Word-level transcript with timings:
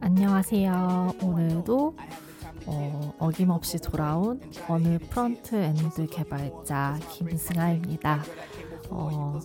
안녕하세요. 0.00 1.12
오늘도 1.22 1.96
어, 2.66 3.14
어김없이 3.18 3.78
돌아온 3.78 4.40
어느 4.68 4.98
front 4.98 5.54
end 5.54 6.06
개발자 6.06 6.98
김승하입니다. 7.10 8.22
어, 8.90 9.38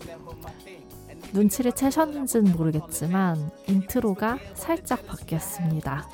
눈치를 1.36 1.74
채셨는지는 1.74 2.54
모르겠지만 2.56 3.52
intro가 3.68 4.38
살짝 4.54 5.06
바뀌었습니다. 5.06 6.08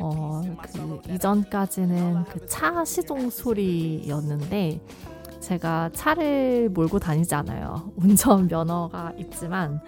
어, 0.00 0.42
그 0.62 1.00
이전까지는 1.12 2.24
그 2.24 2.44
차 2.46 2.84
시동 2.84 3.30
소리였는데 3.30 4.80
제가 5.40 5.90
차를 5.92 6.70
몰고 6.70 6.98
다니지 6.98 7.34
않아요. 7.36 7.92
운전 7.96 8.48
면허가 8.48 9.12
있지만 9.18 9.80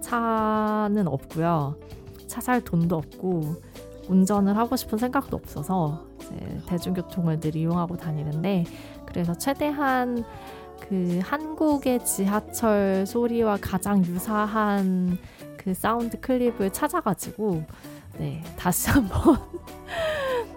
차는 0.00 1.08
없고요. 1.08 1.76
차 2.26 2.40
살 2.42 2.60
돈도 2.60 2.96
없고 2.96 3.54
운전을 4.08 4.56
하고 4.56 4.76
싶은 4.76 4.98
생각도 4.98 5.36
없어서 5.36 6.04
대중교통을 6.66 7.40
늘 7.40 7.56
이용하고 7.56 7.96
다니는데 7.96 8.64
그래서 9.06 9.32
최대한 9.34 10.24
그 10.80 11.20
한국의 11.22 12.04
지하철 12.04 13.06
소리와 13.06 13.58
가장 13.60 14.04
유사한 14.04 15.18
그 15.56 15.74
sound 15.74 16.18
clip을 16.20 16.70
찾아가지고 16.70 17.62
네 18.18 18.42
다시 18.56 18.88
한번 18.90 19.38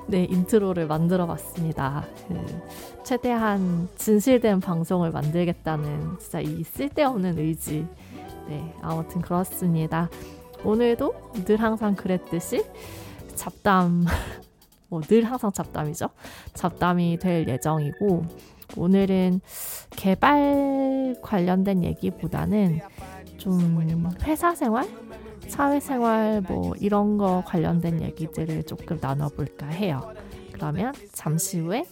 네 0.08 0.23
intro를 0.25 0.88
만들어 0.88 1.27
봤습니다. 1.27 2.05
그 2.27 2.61
최대한 3.03 3.89
진실된 3.97 4.59
방송을 4.59 5.11
만들겠다는 5.11 6.19
진짜 6.19 6.39
이 6.39 6.64
쓸데없는 6.64 7.38
의지. 7.38 7.88
네 8.47 8.73
아무튼 8.81 9.22
그렇습니다. 9.22 10.09
오늘도 10.64 11.14
늘 11.45 11.58
항상 11.58 11.95
그랬듯이 11.95 12.64
잡담 13.36 14.05
뭐 14.89 15.02
늘 15.02 15.23
항상 15.23 15.52
잡담이죠. 15.52 16.09
잡담이 16.53 17.17
될 17.19 17.47
예정이고 17.47 18.25
오늘은 18.77 19.41
개발 19.91 21.16
관련된 21.22 21.83
얘기보다는 21.83 22.80
좀 23.37 23.80
회사 24.23 24.54
생활, 24.55 24.87
사회생활 25.48 26.42
뭐 26.42 26.73
이런 26.80 27.17
거 27.17 27.43
관련된 27.45 28.02
얘기들을 28.02 28.64
조금 28.64 28.98
나눠볼까 29.02 29.67
해요. 29.67 30.14
그러면 30.54 30.93
잠시 31.11 31.59
후에 31.59 31.86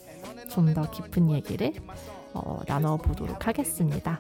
좀 0.50 0.74
더 0.74 0.90
깊은 0.90 1.32
얘기를 1.32 1.74
어, 2.34 2.60
나눠보도록 2.68 3.48
하겠습니다. 3.48 4.20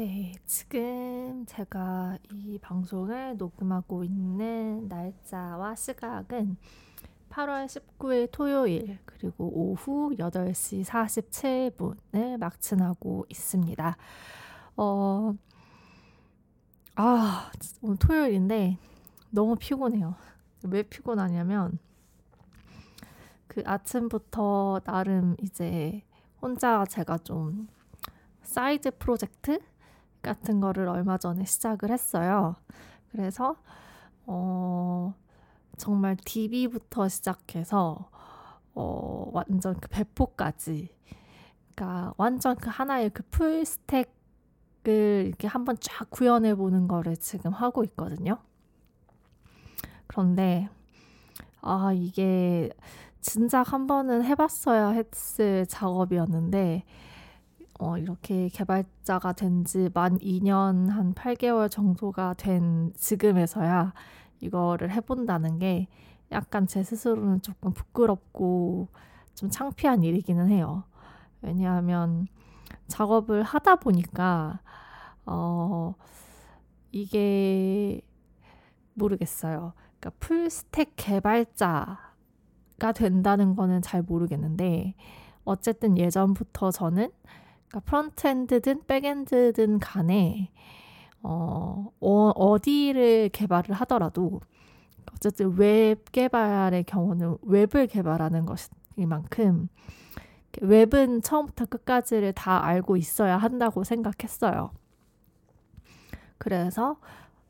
네, 0.00 0.32
지금 0.46 1.44
제가 1.44 2.16
이 2.32 2.58
방송을 2.62 3.36
녹음하고 3.36 4.02
있는 4.02 4.88
날짜와 4.88 5.74
시각은 5.74 6.56
8월 7.28 7.66
19일 7.66 8.28
토요일 8.32 8.98
그리고 9.04 9.52
오후 9.52 10.16
8시 10.16 10.86
47분을 10.86 12.38
막 12.38 12.58
지나고 12.62 13.26
있습니다. 13.28 13.98
어, 14.78 15.34
아, 16.94 17.52
오늘 17.82 17.98
토요일인데 17.98 18.78
너무 19.28 19.54
피곤해요. 19.56 20.14
왜 20.62 20.82
피곤하냐면 20.82 21.78
그 23.48 23.62
아침부터 23.66 24.80
나름 24.82 25.36
이제 25.42 26.02
혼자 26.40 26.86
제가 26.86 27.18
좀 27.18 27.68
side 28.40 28.92
project 28.92 29.60
같은 30.22 30.60
거를 30.60 30.88
얼마 30.88 31.18
전에 31.18 31.44
시작을 31.44 31.90
했어요. 31.90 32.56
그래서 33.10 33.56
어 34.26 35.14
정말 35.76 36.16
DB부터 36.16 37.08
시작해서 37.08 38.10
어 38.74 39.30
완전 39.32 39.74
그 39.80 39.88
배포까지 39.88 40.94
그러니까 41.74 42.14
완전 42.16 42.56
그 42.56 42.68
하나의 42.70 43.10
그 43.10 43.22
full 43.30 43.57
stack을 43.57 44.10
이렇게 45.26 45.48
한번 45.48 45.76
쫙 45.80 46.10
구현해 46.10 46.54
보는 46.54 46.88
거를 46.88 47.16
지금 47.16 47.52
하고 47.52 47.84
있거든요. 47.84 48.38
그런데 50.06 50.68
아 51.62 51.92
이게 51.94 52.70
진작 53.20 53.72
한 53.72 53.86
번은 53.86 54.24
해봤어야 54.24 54.90
했을 54.90 55.66
작업이었는데 55.66 56.84
어, 57.80 57.96
이렇게 57.98 58.48
개발자가 58.48 59.32
된 59.32 59.64
지 59.64 59.88
만 59.94 60.18
2년 60.18 60.88
한 60.90 61.14
8개월 61.14 61.70
정도가 61.70 62.34
된 62.34 62.92
지금에서야 62.96 63.92
이거를 64.40 64.90
해본다는 64.90 65.58
게 65.58 65.88
약간 66.32 66.66
제 66.66 66.82
스스로는 66.82 67.42
조금 67.42 67.72
부끄럽고 67.72 68.88
좀 69.34 69.50
창피한 69.50 70.02
일이기는 70.04 70.48
해요. 70.48 70.84
왜냐하면 71.42 72.26
작업을 72.88 73.42
하다 73.42 73.76
보니까, 73.76 74.60
어, 75.26 75.94
이게 76.92 78.00
모르겠어요. 78.94 79.72
그러니까 80.00 80.10
full 80.20 80.53
stack 80.53 80.94
개발자가 80.96 81.98
된다는 82.94 83.56
거는 83.56 83.82
잘 83.82 84.02
모르겠는데, 84.02 84.94
어쨌든 85.44 85.98
예전부터 85.98 86.70
저는 86.70 87.10
그러니까 87.70 87.80
frontend든 87.80 88.86
backend든 88.86 89.78
간에 89.78 90.50
어, 91.22 91.90
어디를 92.00 93.28
개발을 93.30 93.74
하더라도 93.76 94.40
어쨌든 95.14 95.56
웹 95.56 96.04
개발의 96.12 96.84
경우는 96.84 97.38
웹을 97.42 97.86
개발하는 97.86 98.46
것이만큼 98.46 99.68
웹은 100.60 101.22
처음부터 101.22 101.66
끝까지를 101.66 102.32
다 102.32 102.64
알고 102.64 102.96
있어야 102.96 103.36
한다고 103.36 103.84
생각했어요. 103.84 104.72
그래서 106.38 106.96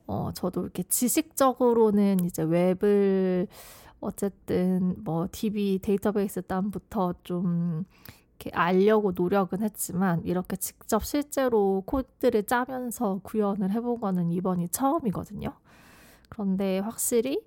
어, 0.06 0.32
저도 0.34 0.62
이렇게 0.62 0.82
지식적으로는 0.82 2.24
이제 2.24 2.42
웹을 2.42 3.46
어쨌든 4.00 4.96
뭐 5.02 5.28
DB 5.30 5.78
데이터베이스 5.80 6.42
단부터 6.42 7.14
좀 7.22 7.84
이렇게 8.40 8.50
알려고 8.56 9.12
노력은 9.14 9.62
했지만 9.62 10.22
이렇게 10.24 10.56
직접 10.56 11.04
실제로 11.04 11.82
코드를 11.84 12.44
짜면서 12.44 13.20
구현을 13.22 13.70
해본 13.70 14.00
거는 14.00 14.30
이번이 14.30 14.70
처음이거든요. 14.70 15.52
그런데 16.30 16.78
확실히 16.78 17.44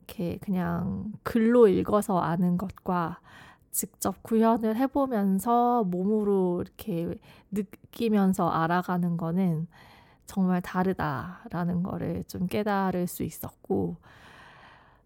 이렇게 0.00 0.38
그냥 0.38 1.12
글로 1.22 1.66
읽어서 1.66 2.18
아는 2.18 2.58
것과 2.58 3.20
직접 3.70 4.22
구현을 4.22 4.76
해보면서 4.76 5.84
몸으로 5.84 6.62
이렇게 6.62 7.14
느끼면서 7.50 8.50
알아가는 8.50 9.16
거는 9.16 9.66
정말 10.26 10.60
다르다라는 10.60 11.82
거를 11.82 12.24
좀 12.28 12.46
깨달을 12.46 13.06
수 13.06 13.24
있었고, 13.24 13.96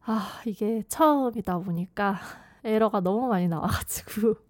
아, 0.04 0.40
이게 0.46 0.82
처음이다 0.88 1.58
보니까 1.60 2.18
에러가 2.64 3.00
너무 3.00 3.28
많이 3.28 3.48
나와가지고, 3.48 4.47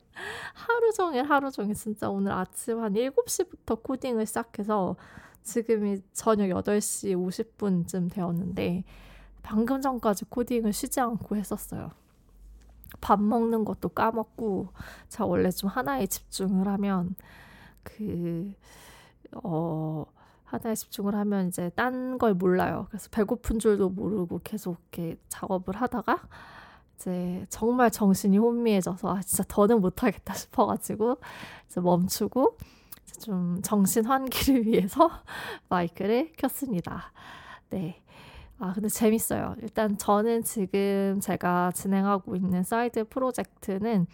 하루 0.52 0.92
종일 0.92 1.24
하루 1.24 1.50
종일 1.50 1.74
진짜 1.74 2.08
오늘 2.08 2.32
아침 2.32 2.80
한 2.80 2.92
7시부터 2.92 3.82
코딩을 3.82 4.26
시작해서 4.26 4.96
지금이 5.42 6.02
저녁 6.12 6.46
8시 6.48 7.14
50분쯤 7.16 8.12
되었는데 8.12 8.84
방금 9.42 9.80
전까지 9.80 10.26
코딩을 10.26 10.72
쉬지 10.72 11.00
않고 11.00 11.36
했었어요. 11.36 11.90
밥 13.00 13.20
먹는 13.20 13.64
것도 13.64 13.90
까먹고 13.90 14.68
제가 15.08 15.26
원래 15.26 15.50
좀 15.50 15.70
하나에 15.70 16.06
집중을 16.06 16.66
하면 16.68 17.14
그 17.82 18.52
어, 19.32 20.04
하나에 20.44 20.74
집중을 20.74 21.14
하면 21.14 21.48
이제 21.48 21.70
딴 21.70 22.18
걸 22.18 22.34
몰라요. 22.34 22.86
그래서 22.88 23.08
배고픈 23.10 23.58
줄도 23.58 23.90
모르고 23.90 24.40
계속 24.42 24.78
이렇게 24.92 25.18
작업을 25.28 25.76
하다가 25.76 26.26
이제 26.98 27.46
정말 27.48 27.90
정신이 27.92 28.38
혼미해져서 28.38 29.08
아, 29.08 29.20
진짜 29.22 29.44
더는 29.46 29.80
못하겠다 29.80 30.34
싶어가지고 30.34 31.18
이제 31.68 31.80
멈추고 31.80 32.56
좀 33.20 33.60
정신 33.62 34.04
환기를 34.04 34.66
위해서 34.66 35.08
마이크를 35.68 36.32
켰습니다. 36.36 37.12
네. 37.70 38.02
아, 38.58 38.72
근데 38.72 38.88
재밌어요. 38.88 39.54
일단 39.62 39.96
저는 39.96 40.42
지금 40.42 41.20
제가 41.22 41.70
진행하고 41.72 42.34
있는 42.34 42.64
side 42.64 43.04
project는 43.04 44.06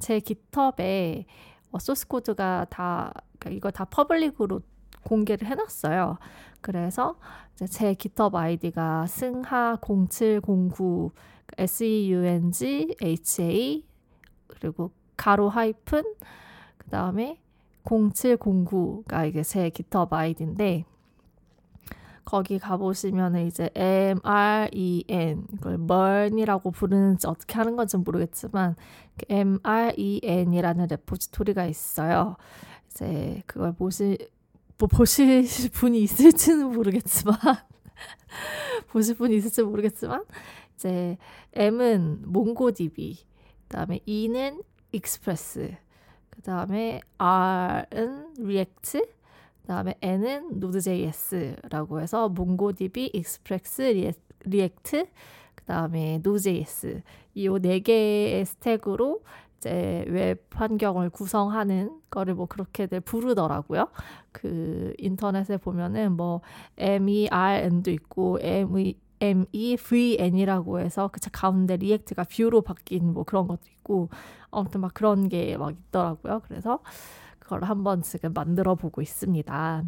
제 0.00 0.18
GitHub에 0.18 1.26
어, 1.70 1.78
source 1.78 2.08
code가 2.08 2.66
다, 2.68 3.12
그러니까 3.38 3.56
이거 3.56 3.70
다 3.70 3.84
public으로 3.84 4.62
공개를 5.04 5.46
해놨어요. 5.46 6.18
그래서 6.60 7.16
이제 7.54 7.66
제 7.66 7.94
GitHub 7.94 8.36
아이디가 8.36 9.06
승하 9.06 9.78
0709 9.80 11.12
S-E-U-N-G-H-A 11.58 13.36
그리고 14.46 14.90
가로 15.16 15.48
하이픈 15.48 16.04
그 16.76 16.90
다음에 16.90 17.40
0709가 17.84 19.28
이게 19.28 19.42
제 19.42 19.70
GitHub 19.70 20.14
아이디인데 20.14 20.84
거기 22.26 22.58
가보시면 22.58 23.46
이제 23.46 23.70
M-R-E-N 23.76 25.46
이걸 25.54 25.74
mern이라고 25.74 26.72
부르는지 26.72 27.28
어떻게 27.28 27.54
하는 27.54 27.76
건지 27.76 27.96
모르겠지만 27.96 28.74
M-R-E-N이라는 29.28 30.88
repository가 30.90 31.66
있어요. 31.66 32.36
이제 32.90 33.42
그걸 33.46 33.72
보시 33.74 34.18
뭐 34.76 34.88
보실 34.88 35.44
분이 35.72 36.02
있을지는 36.02 36.72
모르겠지만 36.72 37.36
보실 38.90 39.14
분이 39.16 39.36
있을지 39.36 39.62
모르겠지만 39.62 40.24
이제 40.76 41.16
M은 41.54 42.22
MongoDB 42.26 43.18
그다음에 43.68 44.00
E는 44.06 44.62
Express 44.92 45.74
그다음에 46.30 47.00
R은 47.18 48.34
React 48.38 49.06
그다음에 49.62 49.94
N은 50.00 50.50
Node.js라고 50.62 52.00
해서 52.00 52.28
MongoDB, 52.28 53.10
Express, 53.12 54.12
React 54.44 55.06
그다음에 55.56 56.20
Node.js 56.24 57.02
이 57.34 57.48
네 57.48 57.80
개의 57.80 58.44
stack으로 58.44 59.22
이제 59.58 60.04
웹 60.08 60.46
환경을 60.52 61.10
구성하는 61.10 62.00
거를 62.10 62.34
뭐 62.34 62.46
그렇게들 62.46 63.00
부르더라고요. 63.00 63.88
그 64.32 64.92
인터넷에 64.98 65.56
보면은 65.56 66.12
뭐 66.12 66.42
MERN도 66.78 67.90
있고 67.90 68.38
MEVN이라고 69.20 70.80
해서 70.80 71.08
그 71.12 71.20
가운데 71.32 71.76
React가 71.76 72.24
Vue로 72.24 72.62
바뀐 72.62 73.12
뭐 73.12 73.24
그런 73.24 73.46
것도 73.48 73.62
있고 73.70 74.10
아무튼 74.50 74.80
막 74.82 74.94
그런 74.94 75.28
게 75.28 75.56
막 75.58 75.72
있더라고요. 75.72 76.40
그래서 76.46 76.80
그걸 77.38 77.64
한번 77.64 78.02
지금 78.02 78.32
만들어 78.34 78.74
보고 78.74 79.02
있습니다. 79.02 79.84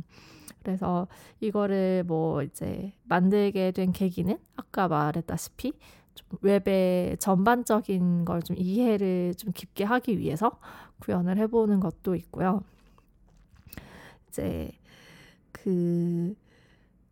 그래서 0.62 1.08
이거를 1.40 2.04
뭐 2.06 2.42
이제 2.42 2.92
만들게 3.04 3.72
된 3.72 3.92
계기는 3.92 4.38
아까 4.56 4.88
말했다시피 4.88 5.72
좀 6.14 6.28
웹의 6.42 7.18
전반적인 7.18 8.24
걸 8.24 8.42
좀 8.42 8.56
이해를 8.58 9.34
좀 9.36 9.52
깊게 9.52 9.84
하기 9.84 10.18
위해서 10.18 10.58
구현을 11.00 11.38
해보는 11.38 11.80
것도 11.80 12.14
있고요. 12.16 12.62
이제 14.28 14.70
그, 15.52 16.34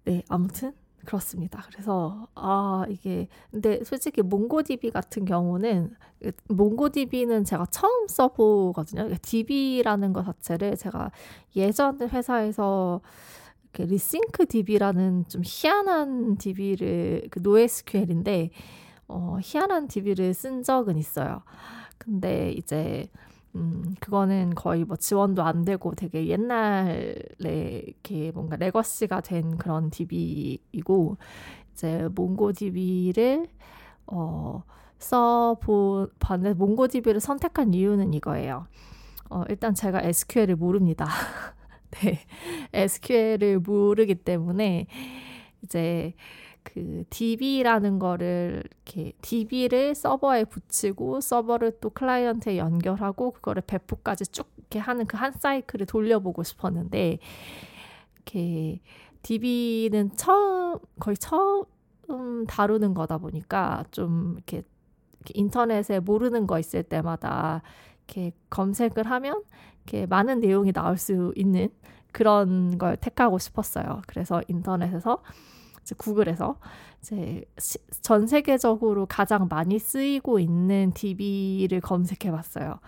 네, 0.05 0.23
아무튼 0.29 0.75
그렇습니다. 1.07 1.65
그래서 1.73 2.27
아 2.35 2.85
이게 2.89 3.29
근데 3.51 3.83
솔직히 3.85 4.23
몽고DB 4.23 4.91
같은 4.91 5.25
경우는 5.25 5.95
MongoDB는 6.49 7.45
제가 7.45 7.67
처음 7.67 8.09
써보거든요. 8.09 9.09
DB라는 9.23 10.13
것 10.13 10.25
자체를 10.25 10.77
제가 10.77 11.11
예전 11.55 11.99
회사에서 12.01 13.01
RethinkDB라는 13.79 15.27
좀 15.29 15.43
희한한 15.45 16.37
DB를 16.39 17.29
그 17.31 17.41
NoSQL인데 17.41 18.51
어, 19.09 19.39
희한한 19.41 19.89
DB를 19.89 20.35
쓴 20.35 20.63
적은 20.63 20.97
있어요. 20.97 21.43
근데 21.99 22.51
이제 22.53 23.09
음, 23.57 23.95
그거는 24.01 24.55
거의 24.55 24.85
뭐 24.85 24.97
지원도 24.97 25.43
안 25.43 25.65
되고 25.65 25.95
되게 25.95 26.27
옛날에 26.27 27.15
이렇게 27.87 28.31
뭔가 28.33 28.57
레거시가 28.57 29.23
된 29.23 29.57
그런 29.57 29.91
DB이고 29.91 31.17
이제 31.73 32.09
몽고DB를 32.15 33.47
어, 34.09 34.63
써보 34.99 36.09
봤는데 36.19 36.59
몽고DB를 36.59 37.21
선택한 37.21 37.73
이유는 37.73 38.13
이거예요. 38.15 38.67
어, 39.31 39.45
일단 39.49 39.75
제가 39.75 40.01
SQL을 40.03 40.57
모릅니다. 40.57 41.07
네. 41.93 42.21
SQL을 42.73 43.61
모르기 43.61 44.17
때문에 44.17 44.87
이제 45.63 46.15
그 46.67 47.05
DB라는 47.11 47.99
거를 48.01 48.65
이렇게 48.85 49.13
DB를 49.23 49.95
서버에 49.95 50.45
붙이고 50.45 51.21
서버를 51.21 51.79
또 51.81 51.91
클라이언트에 51.91 52.59
연결하고 52.59 53.31
그거를 53.33 53.63
배포까지 53.67 54.27
쭉 54.29 54.49
이렇게 54.59 54.79
하는 54.81 55.07
그 55.07 55.17
한 55.17 55.33
사이클을 55.33 55.87
돌려보고 55.87 56.43
싶었는데 56.43 57.19
이렇게 58.17 58.81
DB는 59.23 60.17
처음 60.17 60.79
거의 61.01 61.17
처음 61.17 61.65
다루는 62.49 62.95
거다 62.95 63.19
보니까 63.19 63.85
좀 63.93 64.35
이렇게, 64.37 64.63
인터넷에 65.35 66.01
모르는 66.01 66.47
거 66.47 66.59
있을 66.59 66.83
때마다 66.83 67.63
이렇게 68.07 68.33
검색을 68.51 69.07
하면 69.11 69.43
이렇게 69.85 70.07
많은 70.07 70.41
내용이 70.41 70.73
나올 70.73 70.97
수 70.99 71.33
있는 71.37 71.69
그런 72.13 72.79
걸 72.79 72.97
택하고 72.97 73.39
싶었어요. 73.39 74.03
그래서 74.07 74.43
인터넷에서 74.49 75.23
이제 75.87 75.95
구글에서 75.97 76.59
이제 77.01 77.45
시, 77.59 77.79
전 78.03 78.27
세계적으로 78.27 79.07
가장 79.07 79.47
많이 79.49 79.79
쓰이고 79.79 80.41
있는 80.41 80.91
DB를 80.93 81.81
검색해 81.81 82.33
봤어요. 82.33 82.81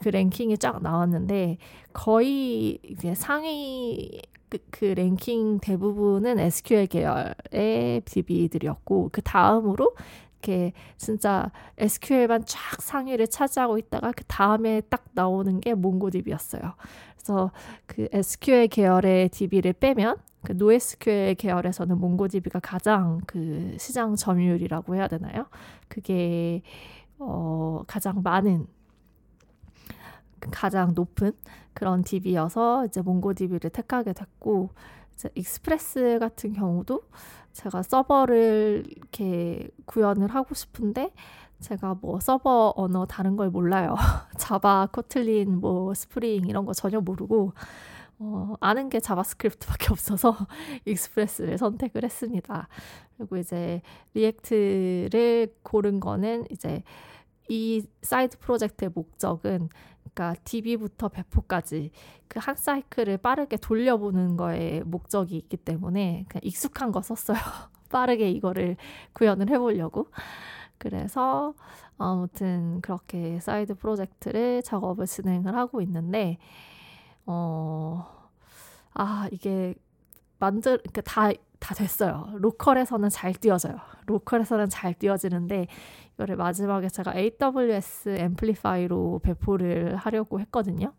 그 0.00 0.08
랭킹이 0.08 0.56
쫙 0.56 0.82
나왔는데 0.82 1.58
거의 1.92 2.78
이제 2.88 3.14
상위 3.14 4.22
그, 4.48 4.58
그 4.70 4.86
랭킹 4.86 5.58
대부분은 5.60 6.38
SQL 6.38 6.86
계열의 6.86 8.00
DB들이었고 8.06 9.10
그 9.12 9.20
다음으로 9.20 9.94
이렇게 10.40 10.72
진짜 10.96 11.50
SQL만 11.76 12.44
쫙 12.46 12.80
상위를 12.80 13.26
차지하고 13.26 13.76
있다가 13.76 14.12
그 14.12 14.24
다음에 14.24 14.80
딱 14.88 15.04
나오는 15.12 15.60
게 15.60 15.74
몽고DB였어요. 15.74 16.62
그래서 17.16 17.50
그 17.86 18.08
SQL 18.10 18.68
계열의 18.68 19.28
DB를 19.28 19.74
빼면 19.74 20.16
그 20.42 20.52
NoSQL 20.52 21.34
계열에서는 21.34 21.98
몽고DB가 21.98 22.60
가장 22.60 23.20
그 23.26 23.76
시장 23.78 24.14
점유율이라고 24.16 24.94
해야 24.94 25.08
되나요? 25.08 25.46
그게 25.88 26.62
어 27.18 27.82
가장 27.86 28.22
많은 28.22 28.66
가장 30.50 30.94
높은 30.94 31.32
그런 31.74 32.02
DB여서 32.02 32.86
이제 32.86 33.02
MongoDB를 33.02 33.70
택하게 33.70 34.12
됐고 34.12 34.70
이제 35.14 35.28
Express 35.34 36.18
같은 36.20 36.52
경우도 36.52 37.02
제가 37.52 37.82
서버를 37.82 38.84
이렇게 38.86 39.68
구현을 39.86 40.28
하고 40.28 40.54
싶은데 40.54 41.12
제가 41.60 41.96
뭐 42.00 42.20
서버 42.20 42.72
언어 42.76 43.04
다른 43.06 43.34
걸 43.36 43.50
몰라요. 43.50 43.96
Java, 44.38 44.90
Kotlin, 44.92 45.58
뭐 45.60 45.92
스프링 45.92 46.46
이런 46.46 46.64
거 46.64 46.72
전혀 46.72 47.00
모르고 47.00 47.52
어, 48.20 48.54
아는 48.60 48.88
게 48.88 49.00
JavaScript밖에 49.00 49.88
없어서 49.92 50.36
Express를 50.86 51.58
선택을 51.58 52.04
했습니다. 52.04 52.68
그리고 53.16 53.36
이제 53.36 53.82
React를 54.14 55.54
고른 55.62 56.00
거는 56.00 56.46
이제 56.50 56.82
이 57.48 57.86
사이드 58.02 58.38
프로젝트의 58.38 58.90
목적은 58.94 59.68
그러니까 60.14 60.34
DB부터 60.44 61.08
배포까지 61.08 61.90
그 62.28 62.38
한 62.40 62.56
사이클을 62.56 63.18
빠르게 63.18 63.56
돌려보는 63.56 64.36
거에 64.36 64.82
목적이 64.84 65.36
있기 65.38 65.56
때문에 65.56 66.24
그냥 66.28 66.40
익숙한 66.44 66.92
거 66.92 67.02
썼어요. 67.02 67.38
빠르게 67.90 68.30
이거를 68.30 68.76
구현을 69.14 69.48
해보려고. 69.50 70.08
그래서 70.78 71.54
아무튼 71.98 72.80
그렇게 72.82 73.40
사이드 73.40 73.74
프로젝트를 73.76 74.62
작업을 74.62 75.06
진행을 75.06 75.54
하고 75.56 75.80
있는데 75.82 76.38
어, 77.30 78.06
아, 78.94 79.28
이게 79.30 79.74
만들, 80.38 80.78
그러니까 80.78 81.02
다, 81.02 81.30
다 81.58 81.74
됐어요. 81.74 82.26
로컬에서는 82.38 83.10
잘 83.10 83.34
띄워져요. 83.34 83.78
로컬에서는 84.06 84.70
잘 84.70 84.94
띄워지는데, 84.94 85.66
이거를 86.14 86.36
마지막에 86.36 86.88
제가 86.88 87.12
AWS 87.14 88.16
Amplify로 88.18 89.20
배포를 89.22 89.96
하려고 89.96 90.40
했거든요. 90.40 90.94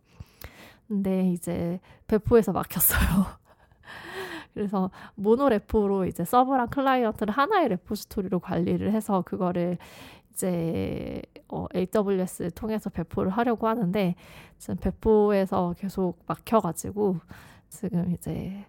근데 0.88 1.31
이제 1.31 1.79
배포에서 2.05 2.51
막혔어요. 2.51 3.00
그래서 4.53 4.91
mono 5.15 5.49
repo로 5.49 6.05
이제 6.05 6.25
서버랑 6.25 6.69
클라이언트를 6.69 7.33
하나의 7.33 7.69
repository로 7.69 8.39
관리를 8.39 8.91
해서 8.91 9.24
그거를 9.24 9.79
이제 10.39 11.22
어, 11.50 11.65
AWS 11.75 12.51
통해서 12.55 12.89
배포를 12.89 13.31
하려고 13.31 13.67
하는데 13.67 14.15
지금 14.58 14.77
배포에서 14.77 15.74
계속 15.77 16.17
막혀가지고 16.27 17.17
지금 17.69 18.12
이제 18.13 18.65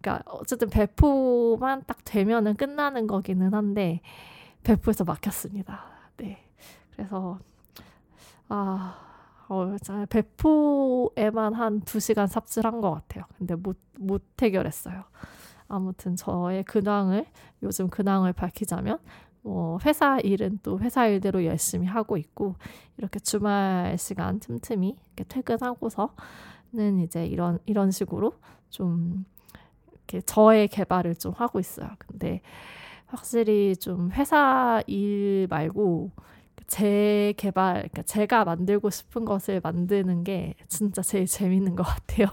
그러니까 0.00 0.24
어쨌든 0.32 0.70
배포만 0.70 1.82
딱 1.86 1.98
되면은 2.04 2.56
끝나는 2.56 3.06
거기는 3.06 3.52
한데 3.52 4.00
배포에서 4.62 5.04
막혔습니다. 5.04 5.84
네, 6.16 6.38
그래서 6.96 7.38
아 8.48 8.96
어, 9.48 9.76
배포에만 10.08 11.54
한 11.54 11.80
두 11.84 12.00
시간 12.00 12.26
삽질한 12.28 12.80
것 12.80 12.92
같아요. 12.92 13.24
근데 13.38 13.54
못 13.54 13.78
못 14.00 14.22
해결했어요. 14.40 15.04
아무튼 15.68 16.16
저의 16.16 16.64
근황을 16.64 17.26
요즘 17.62 17.88
근황을 17.88 18.32
밝히자면 18.32 18.98
뭐 19.42 19.78
회사 19.84 20.18
일은 20.20 20.58
또 20.62 20.78
회사 20.80 21.06
일대로 21.06 21.44
열심히 21.44 21.86
하고 21.86 22.16
있고 22.16 22.56
이렇게 22.98 23.18
주말 23.18 23.96
시간 23.98 24.38
틈틈이 24.38 24.96
이렇게 25.16 25.24
퇴근하고서는 25.28 27.00
이제 27.02 27.26
이런 27.26 27.58
이런 27.66 27.90
식으로 27.90 28.34
좀 28.68 29.24
이렇게 29.92 30.20
저의 30.22 30.68
개발을 30.68 31.14
좀 31.14 31.32
하고 31.32 31.58
있어요. 31.58 31.88
근데 31.98 32.42
확실히 33.06 33.76
좀 33.76 34.10
회사 34.12 34.82
일 34.86 35.46
말고 35.50 36.10
제 36.66 37.34
개발, 37.36 37.74
그러니까 37.74 38.02
제가 38.02 38.44
만들고 38.44 38.90
싶은 38.90 39.24
것을 39.24 39.60
만드는 39.60 40.22
게 40.22 40.54
진짜 40.68 41.02
제일 41.02 41.26
재밌는 41.26 41.74
것 41.74 41.82
같아요. 41.82 42.28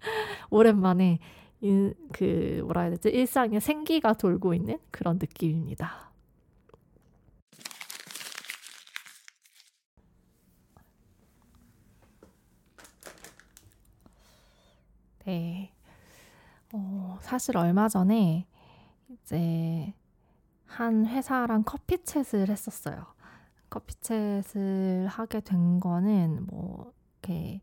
오랜만에 0.50 1.18
인, 1.60 1.94
그 2.12 2.62
뭐라 2.64 2.82
해야 2.82 2.90
되지 2.92 3.10
일상에 3.10 3.60
생기가 3.60 4.14
돌고 4.14 4.54
있는 4.54 4.78
그런 4.90 5.18
느낌입니다. 5.18 6.13
네. 15.24 15.72
어, 16.72 17.18
사실 17.22 17.56
얼마 17.56 17.88
전에 17.88 18.46
이제 19.08 19.94
한 20.66 21.06
회사랑 21.06 21.64
커피챗을 21.64 22.48
했었어요. 22.50 23.06
커피챗을 23.70 25.06
하게 25.06 25.40
된 25.40 25.80
거는 25.80 26.46
뭐 26.46 26.92
이렇게 27.22 27.62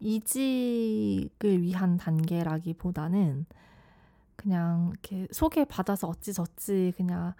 이직을 0.00 1.62
위한 1.62 1.96
단계라기보다는 1.96 3.46
그냥 4.36 4.90
이렇게 4.92 5.28
소개 5.30 5.64
받아서 5.64 6.08
어찌저찌 6.08 6.94
그냥 6.96 7.34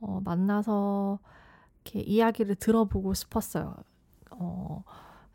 어, 0.00 0.20
만나서 0.24 1.18
이렇게 1.84 2.00
이야기를 2.00 2.56
들어보고 2.56 3.14
싶었어요. 3.14 3.74
어, 4.30 4.84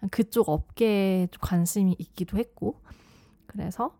그쪽 0.10 0.50
업계에 0.50 1.28
관심이 1.40 1.96
있기도 2.00 2.38
했고 2.38 2.82
그래서 3.52 3.94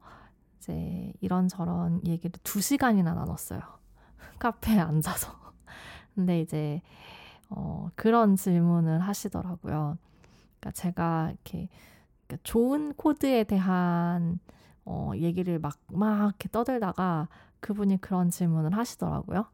이제 0.58 1.12
이런저런 1.20 2.00
얘기를 2.08 2.32
두 2.42 2.62
시간이나 2.62 3.14
나눴어요. 3.14 3.60
카페에 4.40 4.80
앉아서. 4.80 5.36
근데 6.16 6.40
이제 6.40 6.82
어, 7.50 7.90
그런 7.96 8.38
질문을 8.38 9.00
하시더라고요. 9.00 9.98
그러니까 10.60 10.72
제가 10.74 11.32
이렇게 11.32 11.68
그러니까 12.26 12.42
좋은 12.44 12.94
코드에 12.94 13.44
대한 13.44 14.40
어, 14.86 15.12
얘기를 15.16 15.60
막, 15.60 15.78
막 15.92 16.30
이렇게 16.30 16.48
떠들다가 16.50 17.28
그분이 17.60 18.00
그런 18.00 18.30
질문을 18.30 18.78
하시더라고요. 18.78 19.48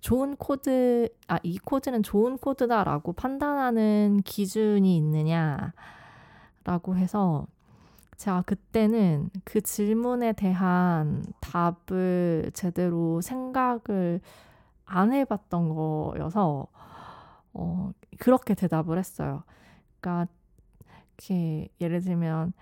좋은 0.00 0.34
코드, 0.36 1.10
아, 1.28 1.38
이 1.42 1.58
코드는 1.58 2.02
좋은 2.02 2.38
코드다라고 2.38 3.12
판단하는 3.12 4.22
기준이 4.24 4.96
있느냐라고 4.96 5.72
해서 6.96 7.46
제가 8.22 8.42
그때는 8.42 9.30
그 9.42 9.60
질문에 9.60 10.32
대한 10.34 11.24
답을 11.40 12.52
제대로 12.54 13.20
생각을 13.20 14.20
안 14.84 15.12
해봤던 15.12 15.68
거여서, 15.68 16.68
어, 17.52 17.90
그렇게 18.20 18.54
대답을 18.54 18.96
했어요. 18.96 19.42
그러니까 19.98 20.32
이렇게 21.18 21.68
예를 21.80 22.00
들면 22.00 22.52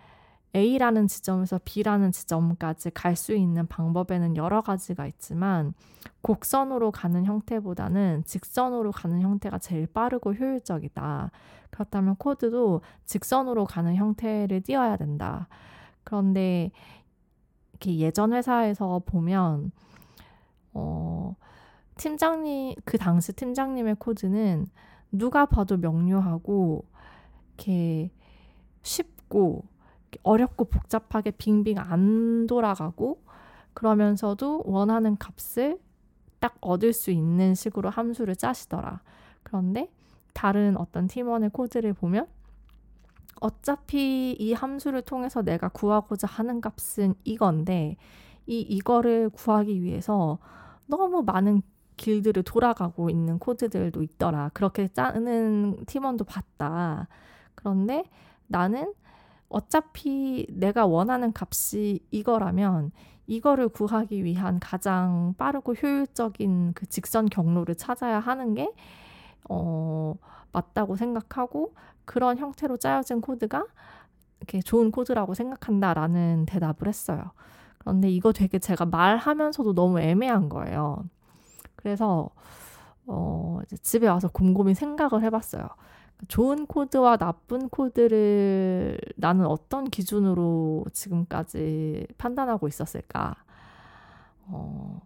A라는 0.55 1.07
지점에서 1.07 1.61
B라는 1.65 2.13
지점까지 2.13 2.91
갈 2.91 3.15
수 3.17 3.35
있는 3.35 3.67
방법에는 3.67 4.37
여러 4.37 4.61
가지가 4.63 5.07
있지만 5.07 5.75
곡선으로 6.23 6.91
가는 6.91 7.25
형태보다는 7.25 8.25
직선으로 8.25 8.93
가는 8.93 9.21
형태가 9.21 9.59
제일 9.59 9.87
빠르고 9.87 10.35
효율적이다. 10.35 11.31
그렇다면 11.71 12.17
코드도 12.17 12.81
직선으로 13.05 13.65
가는 13.65 13.95
형태를 13.95 14.61
띄어야 14.63 14.97
된다. 14.97 15.49
그런데 16.05 16.71
이렇게 17.73 17.99
예전 17.99 18.33
회사에서 18.33 19.01
보면 19.07 19.71
어 20.73 21.37
팀장님 21.97 22.75
그 22.85 22.99
당시 22.99 23.33
팀장님의 23.33 23.97
코드는 23.99 24.67
누가 25.13 25.47
봐도 25.47 25.77
명료하고 25.77 26.85
이렇게 27.57 28.11
쉽고 28.83 29.65
어렵고 30.23 30.67
복잡하게 30.67 31.33
빙빙 31.33 31.79
안 31.79 32.47
돌아가고 32.47 33.23
그러면서도 33.75 34.63
원하는 34.65 35.17
값을 35.17 35.79
딱 36.39 36.57
얻을 36.61 36.93
수 36.93 37.11
있는 37.11 37.55
식으로 37.55 37.91
함수를 37.91 38.37
짜시더라. 38.37 39.03
그런데 39.43 39.91
다른 40.33 40.77
어떤 40.77 41.07
팀원의 41.07 41.51
코드를 41.51 41.93
보면 41.93 42.27
어차피 43.41 44.37
이 44.39 44.53
함수를 44.53 45.03
통해서 45.03 45.43
내가 45.43 45.69
구하고자 45.69 46.27
하는 46.27 46.61
값은 46.61 47.15
이건데 47.25 47.97
이 48.47 48.61
이거를 48.61 49.31
구하기 49.31 49.83
위해서 49.83 50.39
너무 50.87 51.23
많은 51.23 51.63
길들을 51.97 52.43
돌아가고 52.43 53.11
있는 53.11 53.39
코드들도 53.39 54.03
있더라. 54.03 54.51
그렇게 54.55 54.89
짜는 54.89 55.85
팀원도 55.87 56.25
봤다. 56.25 57.09
그런데 57.55 58.05
나는 58.47 58.95
어차피 59.51 60.47
내가 60.49 60.87
원하는 60.87 61.33
값이 61.39 62.01
이거라면 62.11 62.93
이거를 63.27 63.69
구하기 63.69 64.25
위한 64.25 64.59
가장 64.61 65.35
빠르고 65.37 65.75
효율적인 65.75 66.73
그 66.75 66.87
직선 66.87 67.27
경로를 67.27 67.75
찾아야 67.75 68.19
하는 68.21 68.55
게 68.55 68.73
어, 69.49 70.15
맞다고 70.53 70.97
생각하고 70.97 71.75
그런 72.05 72.39
형태로 72.39 72.79
짜여진 72.79 73.21
코드가 73.21 73.67
이렇게 74.39 74.61
좋은 74.63 74.91
코드라고 74.91 75.35
생각한다라는 75.35 76.47
대답을 76.47 76.89
했어요. 76.89 77.33
그런데 77.79 78.11
이거 78.11 78.33
되게 78.33 78.59
제가 78.59 78.87
말하면서도 78.87 79.75
너무 79.75 80.01
애매한 80.01 80.49
거예요. 80.49 81.05
그래서 81.77 82.31
어, 83.07 83.61
집에 83.83 84.07
와서 84.09 84.29
곰곰이 84.29 84.75
생각을 84.75 85.23
해봤어요. 85.25 85.69
좋은 86.29 86.67
코드와 86.67 87.17
나쁜 87.17 87.69
코드를 87.69 88.99
나는 89.17 89.47
어떤 89.47 89.85
기준으로 89.85 90.85
지금까지 90.93 92.07
판단하고 92.19 92.69
있었을까? 92.69 93.35
어, 94.47 95.01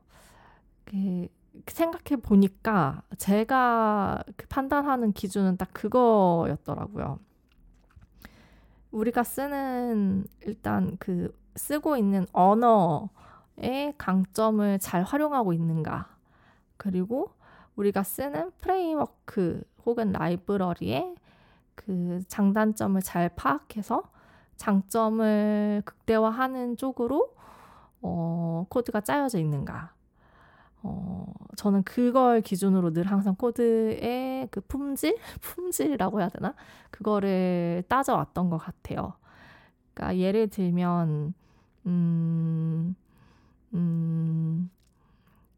그, 0.84 1.28
생각해 1.66 2.20
보니까 2.20 3.02
제가 3.16 4.22
그 4.36 4.46
판단하는 4.48 5.12
기준은 5.12 5.56
딱 5.56 5.72
그거였더라고요. 5.72 7.18
우리가 8.90 9.22
쓰는 9.22 10.24
일단 10.42 10.96
그 10.98 11.32
쓰고 11.56 11.96
있는 11.96 12.26
언어의 12.32 13.94
강점을 13.98 14.78
잘 14.80 15.02
활용하고 15.02 15.52
있는가. 15.52 16.08
그리고 16.76 17.33
우리가 17.76 18.02
쓰는 18.02 18.50
프레임워크 18.60 19.62
혹은 19.84 20.12
라이브러리의 20.12 21.14
그 21.74 22.22
장단점을 22.28 23.00
잘 23.02 23.28
파악해서 23.30 24.02
장점을 24.56 25.82
극대화하는 25.84 26.76
쪽으로 26.76 27.34
어, 28.00 28.66
코드가 28.68 29.00
짜여져 29.00 29.38
있는가. 29.38 29.92
어, 30.82 31.32
저는 31.56 31.82
그걸 31.82 32.42
기준으로 32.42 32.92
늘 32.92 33.06
항상 33.06 33.34
코드의 33.34 34.48
그 34.50 34.60
품질? 34.60 35.16
품질이라고 35.40 36.20
해야 36.20 36.28
되나? 36.28 36.54
그거를 36.90 37.82
따져왔던 37.88 38.50
것 38.50 38.58
같아요. 38.58 39.14
그러니까 39.94 40.18
예를 40.18 40.48
들면, 40.48 41.32
음, 41.86 42.94
음, 43.72 44.70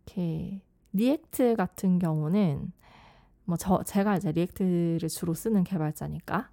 이렇게, 0.06 0.60
React 0.96 1.56
같은 1.56 1.98
경우는 1.98 2.72
뭐 3.44 3.56
저 3.58 3.82
제가 3.84 4.16
이제 4.16 4.32
React를 4.32 5.08
주로 5.08 5.34
쓰는 5.34 5.64
개발자니까 5.64 6.50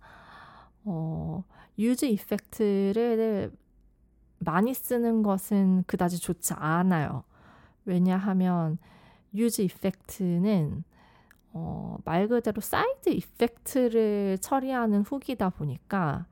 어 0.86 1.44
useEffect를 1.80 3.52
많이 4.40 4.74
쓰는 4.74 5.24
것은 5.24 5.84
그다지 5.88 6.20
좋지 6.20 6.54
않아요. 6.54 7.24
왜냐하면 7.86 8.78
useEffect는 9.34 10.84
어, 11.54 11.98
말 12.04 12.28
그대로 12.28 12.62
side 12.62 13.10
effect를 13.10 14.40
처리하는 14.42 15.02
hook이다 15.04 15.50
보니까 15.52 16.26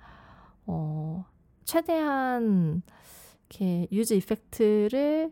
어, 0.65 1.25
최대한 1.63 2.82
이렇게 3.50 3.88
useEffect를 3.91 5.31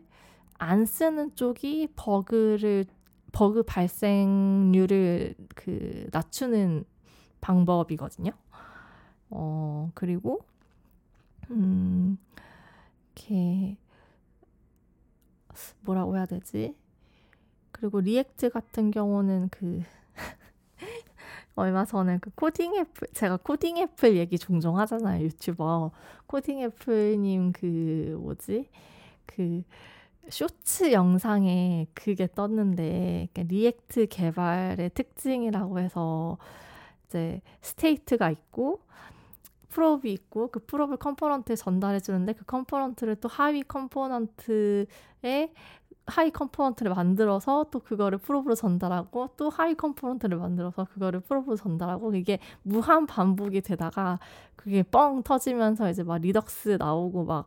안 0.60 0.84
쓰는 0.84 1.34
쪽이 1.36 1.88
버그를 1.96 2.84
버그 3.32 3.62
발생률을 3.62 5.34
그 5.54 6.06
낮추는 6.12 6.84
방법이거든요. 7.40 8.32
어, 9.30 9.90
그리고 9.94 10.44
음 11.50 12.18
이렇게 13.14 13.78
뭐라고 15.80 16.16
해야 16.16 16.26
되지? 16.26 16.76
그리고 17.72 18.00
React 18.00 18.50
같은 18.50 18.90
경우는 18.90 19.48
그 19.50 19.80
얼마 21.56 21.86
전에 21.86 22.18
그 22.18 22.28
코딩 22.34 22.74
애플 22.76 23.08
제가 23.14 23.38
코딩 23.38 23.78
애플 23.78 24.14
얘기 24.18 24.38
종종 24.38 24.78
하잖아요 24.78 25.24
유튜버 25.24 25.90
코딩 26.26 26.60
애플님 26.60 27.52
그 27.52 28.18
뭐지 28.20 28.68
그 29.24 29.62
쇼츠 30.28 30.92
영상에 30.92 31.86
그게 31.94 32.28
떴는데 32.32 33.28
그러니까 33.32 33.52
React 33.52 34.06
개발의 34.06 34.90
특징이라고 34.94 35.80
해서 35.80 36.38
이제 37.06 37.40
state가 37.62 38.30
있고 38.30 38.80
prop이 39.70 40.12
있고 40.12 40.48
그 40.48 40.60
prop을 40.60 40.96
component에 40.96 41.56
전달해 41.56 42.00
주는데 42.00 42.32
그 42.34 42.44
component를 42.44 43.16
또 43.16 43.28
하위 43.28 43.62
component에 43.62 44.86
하위 46.06 46.30
component를 46.30 46.92
만들어서 46.94 47.66
또 47.70 47.78
그거를 47.78 48.18
prop으로 48.18 48.54
전달하고 48.54 49.30
또 49.36 49.48
하위 49.48 49.74
component를 49.74 50.38
만들어서 50.38 50.84
그거를 50.84 51.20
prop으로 51.20 51.56
전달하고 51.56 52.14
이게 52.14 52.40
무한 52.62 53.06
반복이 53.06 53.60
되다가 53.60 54.18
그게 54.56 54.82
뻥 54.82 55.22
터지면서 55.22 55.88
이제 55.90 56.02
막 56.02 56.18
Redux 56.18 56.76
나오고 56.78 57.24
막 57.24 57.46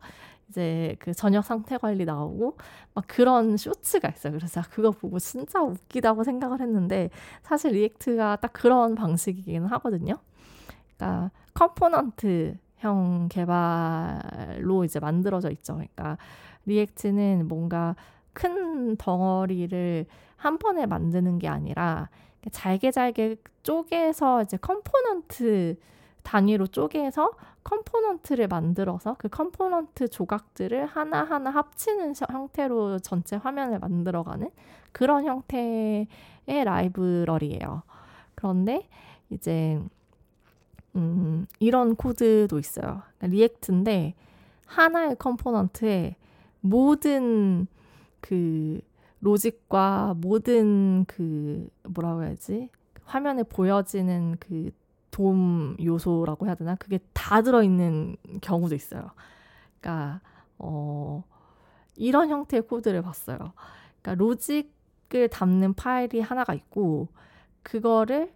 이제 0.53 0.95
그 0.99 1.13
전역 1.13 1.43
상태 1.43 1.77
관리 1.77 2.05
나오고 2.05 2.57
막 2.93 3.05
그런 3.07 3.57
쇼츠가 3.57 4.09
있어요. 4.09 4.33
그래서 4.33 4.61
그거 4.69 4.91
보고 4.91 5.17
진짜 5.17 5.63
웃기다고 5.63 6.23
생각을 6.23 6.61
했는데 6.61 7.09
사실 7.41 7.71
React가 7.71 8.35
딱 8.35 8.53
그런 8.53 8.93
방식이긴 8.93 9.65
하거든요. 9.65 10.19
그러니까 10.95 11.31
component 11.55 12.55
형 12.77 13.27
개발로 13.29 14.83
이제 14.83 14.99
만들어져 14.99 15.49
있죠. 15.51 15.73
그러니까 15.73 16.17
React는 16.65 17.47
뭔가 17.47 17.95
큰 18.33 18.95
덩어리를 18.97 20.05
한 20.35 20.57
번에 20.59 20.85
만드는 20.85 21.39
게 21.39 21.47
아니라 21.47 22.09
잘게 22.51 22.91
잘게 22.91 23.37
쪼개서 23.63 24.43
이제 24.43 24.57
component 24.57 25.77
단위로 26.23 26.67
쪼개서 26.67 27.31
component를 27.63 28.47
만들어서 28.47 29.15
그 29.17 29.29
component 29.29 30.09
조각들을 30.09 30.85
하나하나 30.85 31.49
합치는 31.49 32.13
형태로 32.29 32.99
전체 32.99 33.35
화면을 33.35 33.79
만들어가는 33.79 34.49
그런 34.91 35.25
형태의 35.25 36.07
라이브러리예요. 36.45 37.83
그런데 38.35 38.87
이제 39.29 39.81
음, 40.95 41.47
이런 41.59 41.95
코드도 41.95 42.59
있어요. 42.59 43.01
그러니까 43.17 43.27
React인데 43.27 44.13
하나의 44.65 45.15
component에 45.17 46.15
모든 46.61 47.67
그 48.21 48.79
로직과 49.19 50.15
모든 50.17 51.05
그 51.05 51.67
뭐라고 51.83 52.23
해야지 52.23 52.69
화면에 53.05 53.43
보여지는 53.43 54.37
그 54.39 54.71
도움 55.13 55.77
요소라고 55.83 56.47
해야 56.47 56.55
되나 56.55 56.75
그게 56.75 56.99
다 57.13 57.41
들어있는 57.41 58.17
경우도 58.41 58.75
있어요. 58.75 59.11
그러니까 59.79 60.21
어 60.57 61.23
이런 61.95 62.29
형태의 62.29 62.63
코드를 62.63 63.01
봤어요. 63.03 63.53
그러니까 64.01 64.15
로직을 64.15 65.29
담는 65.31 65.75
파일이 65.75 66.19
하나가 66.21 66.53
있고 66.53 67.09
그거를 67.63 68.33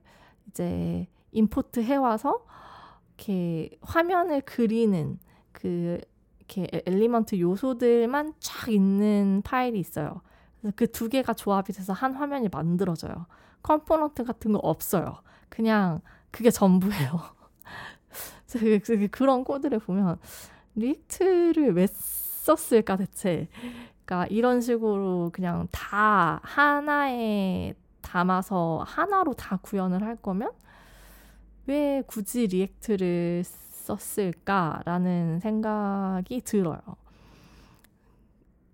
이제 0.49 1.07
임포트 1.31 1.81
해와서 1.81 2.45
이렇게 3.17 3.71
화면을 3.81 4.41
그리는 4.41 5.19
그 5.51 5.99
이렇게 6.39 6.67
element 6.85 7.39
요소들만 7.39 8.33
쫙 8.39 8.69
있는 8.69 9.41
파일이 9.43 9.79
있어요. 9.79 10.21
그래서 10.61 10.75
그 10.75 10.87
두 10.87 11.09
개가 11.09 11.33
조합이 11.33 11.73
돼서 11.73 11.93
한 11.93 12.13
화면이 12.13 12.49
만들어져요. 12.49 13.25
component 13.63 14.23
같은 14.23 14.53
거 14.53 14.59
없어요. 14.59 15.17
그냥 15.49 16.01
그게 16.31 16.49
전부예요. 16.49 17.19
그래서 18.51 19.07
그런 19.11 19.43
코드를 19.43 19.79
보면 19.79 20.19
React를 20.75 21.73
왜 21.75 21.87
썼을까 21.87 22.97
대체? 22.97 23.47
그러니까 24.05 24.27
이런 24.27 24.61
식으로 24.61 25.31
그냥 25.33 25.67
다 25.71 26.39
하나에 26.43 27.73
담아서 28.01 28.83
하나로 28.87 29.33
다 29.33 29.57
구현을 29.57 30.01
할 30.03 30.15
거면 30.15 30.51
왜 31.65 32.01
굳이 32.07 32.47
React를 32.47 33.43
썼을까라는 33.43 35.39
생각이 35.41 36.41
들어요. 36.41 36.79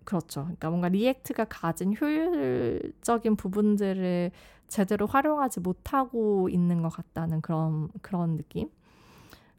그렇죠. 0.06 0.44
그러니까 0.44 0.70
뭔가 0.70 0.90
React가 0.90 1.46
가진 1.46 1.96
효율적인 2.00 3.36
부분들을 3.36 4.32
제대로 4.68 5.06
활용하지 5.06 5.60
못하고 5.60 6.50
있는 6.50 6.82
것 6.82 6.90
같다는 6.90 7.42
그런 7.42 7.90
그런 8.02 8.38
느낌. 8.38 8.70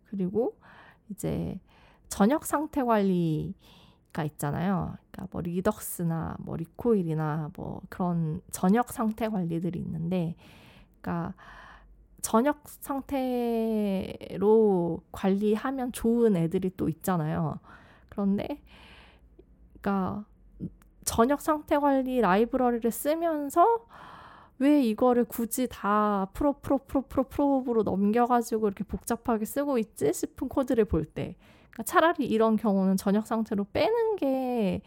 그리고 0.06 0.56
이제 1.10 1.60
전역 2.08 2.44
상태 2.46 2.82
관리가 2.82 4.24
있잖아요. 4.24 4.96
그러니까 5.10 5.28
뭐 5.32 5.40
Redux나 5.42 6.36
뭐 6.40 6.56
Recoil이나 6.56 7.50
뭐 7.56 7.80
그런 7.88 8.40
전역 8.50 8.90
상태 8.92 9.28
관리들이 9.28 9.78
있는데, 9.78 10.36
그러니까 11.00 11.34
전역 12.22 12.62
상태로 12.66 14.32
관리하면 15.12 15.92
좋은 15.92 16.36
애들이 16.36 16.70
또 16.76 16.88
있잖아요. 16.88 17.58
그런데, 18.08 18.62
그러니까 19.80 20.24
전역 21.04 21.40
상태 21.40 21.78
관리 21.78 22.20
라이브러리를 22.20 22.90
쓰면서 22.90 23.86
왜 24.58 24.82
이거를 24.82 25.24
굳이 25.24 25.66
다 25.68 26.28
프로 26.32 26.54
프로 26.54 26.78
프로 26.78 27.02
프로 27.02 27.24
프로로 27.24 27.82
넘겨가지고 27.82 28.68
이렇게 28.68 28.84
복잡하게 28.84 29.44
쓰고 29.44 29.78
있지 29.78 30.12
싶은 30.12 30.48
코드를 30.48 30.84
볼 30.84 31.04
때. 31.04 31.36
그러니까 31.70 31.82
차라리 31.84 32.24
이런 32.26 32.56
경우는 32.56 32.96
전역 32.96 33.26
상태로 33.26 33.66
빼는 33.72 34.16
게 34.16 34.82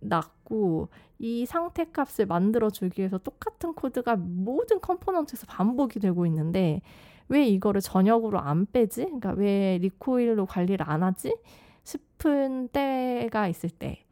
낫고 0.00 0.88
이 1.18 1.46
상태 1.46 1.84
값을 1.90 2.26
만들어 2.26 2.70
주기 2.70 3.00
위해서 3.00 3.18
똑같은 3.18 3.74
코드가 3.74 4.16
모든 4.16 4.80
component에서 4.80 5.46
반복이 5.46 5.98
되고 5.98 6.26
있는데 6.26 6.80
왜 7.28 7.46
이거를 7.46 7.80
전역으로 7.80 8.38
안 8.38 8.66
빼지? 8.66 9.04
그러니까 9.04 9.32
왜 9.32 9.78
Recoil로 9.78 10.46
관리를 10.46 10.88
안 10.88 11.02
하지? 11.02 11.36
싶은 11.82 12.68
때가 12.68 13.48
있을 13.48 13.70
때 13.70 14.05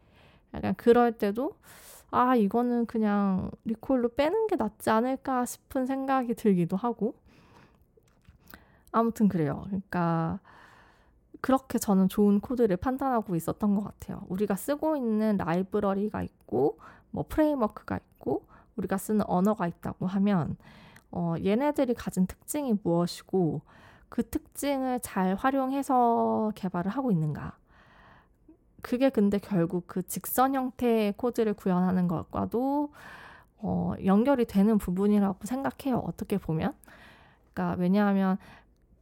약간 0.55 0.75
그럴 0.77 1.12
때도 1.12 1.57
아 2.11 2.37
이거는 2.37 2.87
그냥 2.87 3.51
Recoil로 3.64 4.11
빼는 4.11 4.47
게 4.47 4.57
낫지 4.57 4.90
않을까 4.90 5.45
싶은 5.45 5.87
생각이 5.87 6.35
들기도 6.35 6.77
하고 6.77 7.14
아무튼 8.93 9.29
그래요. 9.29 9.64
그러니까 9.67 10.38
그렇게 11.40 11.79
저는 11.79 12.09
좋은 12.09 12.40
코드를 12.40 12.79
판단하고 12.79 13.37
있었던 13.37 13.75
것 13.75 13.85
같아요. 13.85 14.23
우리가 14.29 14.57
쓰고 14.57 14.97
있는 14.97 15.37
라이브러리가 15.37 16.23
있고, 16.23 16.79
뭐 17.11 17.27
프레임워크가 17.29 17.99
있고, 17.99 18.47
우리가 18.77 18.97
쓰는 18.97 19.27
언어가 19.29 19.67
있다고 19.67 20.07
하면, 20.07 20.57
어, 21.11 21.35
얘네들이 21.45 21.93
가진 21.93 22.27
특징이 22.27 22.79
무엇이고, 22.83 23.61
그 24.09 24.23
특징을 24.23 25.01
잘 25.03 25.35
활용해서 25.35 26.53
개발을 26.55 26.90
하고 26.90 27.11
있는가. 27.11 27.59
그게 28.85 29.09
근데 29.09 29.38
결국 29.38 29.87
그 29.87 30.07
직선 30.07 30.55
형태의 30.55 31.14
코드를 31.16 31.55
구현하는 31.55 32.07
것과도 32.07 32.92
어, 33.57 33.94
연결이 34.05 34.44
되는 34.44 34.77
부분이라고 34.77 35.38
생각해요. 35.47 36.01
어떻게 36.01 36.37
보면. 36.37 36.75
그러니까 37.55 37.81
왜냐하면 37.81 38.37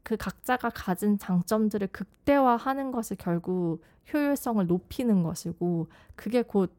그 0.05 0.17
각자가 0.17 0.71
가진 0.71 1.19
장점들을 1.19 1.89
극대화하는 1.89 2.93
것이 2.93 3.17
결국 3.17 3.83
효율성을 4.15 4.65
높이는 4.69 5.25
것이고 5.25 5.89
그게 6.15 6.43
곧 6.43 6.73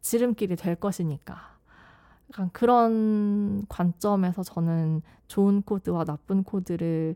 지름길이 0.00 0.56
될 0.56 0.74
것이니까. 0.74 1.58
약간 2.30 2.48
그런 2.54 3.66
관점에서 3.68 4.42
저는 4.42 5.02
좋은 5.26 5.60
코드와 5.60 6.06
나쁜 6.06 6.44
코드를 6.44 7.14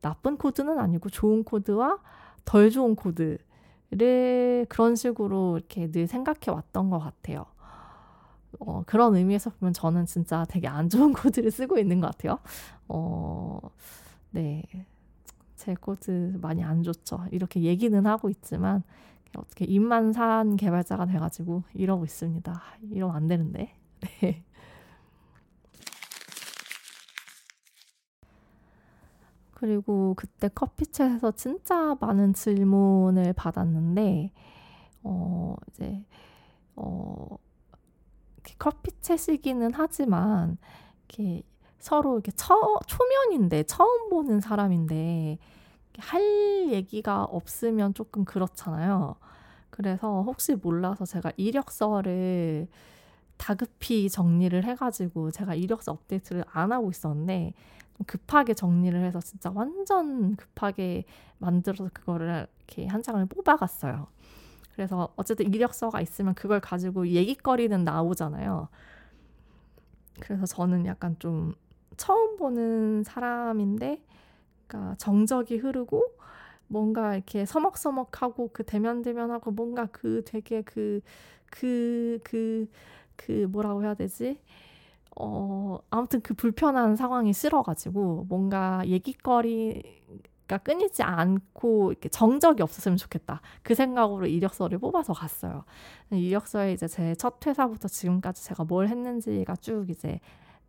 나쁜 0.00 0.36
코드는 0.36 0.76
아니고 0.80 1.08
좋은 1.08 1.44
코드와 1.44 2.00
덜 2.44 2.70
좋은 2.70 2.96
코드 2.96 3.38
를 3.92 4.66
그런 4.68 4.94
식으로 4.94 5.58
이렇게 5.58 5.90
늘 5.90 6.06
생각해 6.06 6.50
왔던 6.50 6.90
것 6.90 7.00
같아요. 7.00 7.46
어, 8.60 8.82
그런 8.86 9.16
의미에서 9.16 9.50
보면 9.50 9.72
저는 9.72 10.06
진짜 10.06 10.44
되게 10.48 10.68
안 10.68 10.88
좋은 10.88 11.12
코드를 11.14 11.50
쓰고 11.50 11.78
있는 11.78 12.00
것 12.00 12.08
같아요. 12.08 12.38
어, 12.88 13.58
네. 14.30 14.62
제 15.56 15.74
코드 15.74 16.38
많이 16.40 16.62
안 16.62 16.82
좋죠. 16.82 17.24
이렇게 17.32 17.62
얘기는 17.62 18.06
하고 18.06 18.30
있지만 18.30 18.82
어떻게 19.36 19.64
입만 19.64 20.12
산 20.12 20.56
개발자가 20.56 21.06
돼가지고 21.06 21.64
이러고 21.74 22.04
있습니다. 22.04 22.62
이러면 22.92 23.16
안 23.16 23.28
되는데. 23.28 23.74
네. 24.20 24.44
그리고 29.60 30.14
그때 30.16 30.48
커피챗에서 30.48 31.36
진짜 31.36 31.94
많은 32.00 32.32
질문을 32.32 33.34
받았는데, 33.34 34.32
어, 35.02 35.54
이제, 35.68 36.02
어, 36.76 37.36
커피챗이기는 38.58 39.72
하지만, 39.74 40.56
이렇게 41.08 41.42
서로 41.78 42.14
이렇게 42.14 42.32
처, 42.32 42.78
초면인데, 42.86 43.64
처음 43.64 44.08
보는 44.08 44.40
사람인데, 44.40 45.36
할 45.98 46.22
얘기가 46.70 47.24
없으면 47.24 47.92
조금 47.92 48.24
그렇잖아요. 48.24 49.16
그래서 49.68 50.22
혹시 50.22 50.54
몰라서 50.54 51.04
제가 51.04 51.32
이력서를 51.36 52.66
다급히 53.40 54.10
정리를 54.10 54.62
해가지고 54.64 55.30
제가 55.30 55.54
이력서 55.54 55.92
업데이트를 55.92 56.44
안 56.52 56.72
하고 56.72 56.90
있었는데 56.90 57.54
급하게 58.06 58.52
정리를 58.52 59.02
해서 59.02 59.18
진짜 59.20 59.50
완전 59.54 60.36
급하게 60.36 61.04
만들어서 61.38 61.88
그거를 61.92 62.46
이렇게 62.58 62.86
한 62.86 63.02
장을 63.02 63.24
뽑아갔어요. 63.24 64.08
그래서 64.74 65.14
어쨌든 65.16 65.52
이력서가 65.54 66.02
있으면 66.02 66.34
그걸 66.34 66.60
가지고 66.60 67.08
얘기거리는 67.08 67.82
나오잖아요. 67.82 68.68
그래서 70.20 70.44
저는 70.44 70.84
약간 70.84 71.16
좀 71.18 71.54
처음 71.96 72.36
보는 72.36 73.04
사람인데, 73.04 74.02
그러니까 74.66 74.96
정적이 74.96 75.56
흐르고 75.56 76.04
뭔가 76.68 77.14
이렇게 77.14 77.46
서먹서먹하고 77.46 78.50
그 78.52 78.64
대면대면하고 78.64 79.50
뭔가 79.50 79.86
그 79.86 80.22
되게 80.26 80.60
그 80.60 81.00
그 81.50 82.18
그, 82.22 82.66
그, 83.20 83.26
그 83.26 83.46
뭐라고 83.50 83.82
해야 83.84 83.94
되지? 83.94 84.38
어, 85.16 85.78
아무튼 85.90 86.20
그 86.22 86.34
불편한 86.34 86.96
상황이 86.96 87.32
싫어가지고 87.32 88.26
뭔가 88.28 88.82
얘기거리가 88.86 90.58
끊이지 90.64 91.02
않고 91.02 91.92
이렇게 91.92 92.08
정적이 92.08 92.62
없었으면 92.62 92.96
좋겠다. 92.98 93.40
그 93.62 93.74
생각으로 93.74 94.26
이력서를 94.26 94.78
뽑아서 94.78 95.12
갔어요. 95.14 95.64
이력서에 96.10 96.72
이제 96.74 96.88
제 96.88 97.14
첫 97.18 97.44
회사부터 97.46 97.88
지금까지 97.88 98.44
제가 98.44 98.64
뭘 98.64 98.88
했는지가 98.88 99.56
쭉 99.56 99.86
이제 99.90 100.20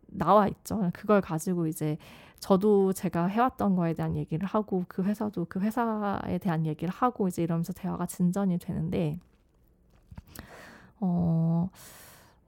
나와 0.08 0.48
있죠. 0.48 0.90
그걸 0.94 1.20
가지고 1.22 1.66
이제 1.68 1.98
저도 2.40 2.92
제가 2.92 3.26
해왔던 3.26 3.76
거에 3.76 3.94
대한 3.94 4.16
얘기를 4.16 4.46
하고 4.48 4.84
그 4.88 5.02
회사도 5.04 5.46
그 5.48 5.60
회사에 5.60 6.38
대한 6.38 6.66
얘기를 6.66 6.92
하고 6.94 7.28
이제 7.28 7.42
이러면서 7.42 7.72
대화가 7.72 8.06
진전이 8.06 8.58
되는데 8.58 9.18
어 11.00 11.68
어, 11.68 11.70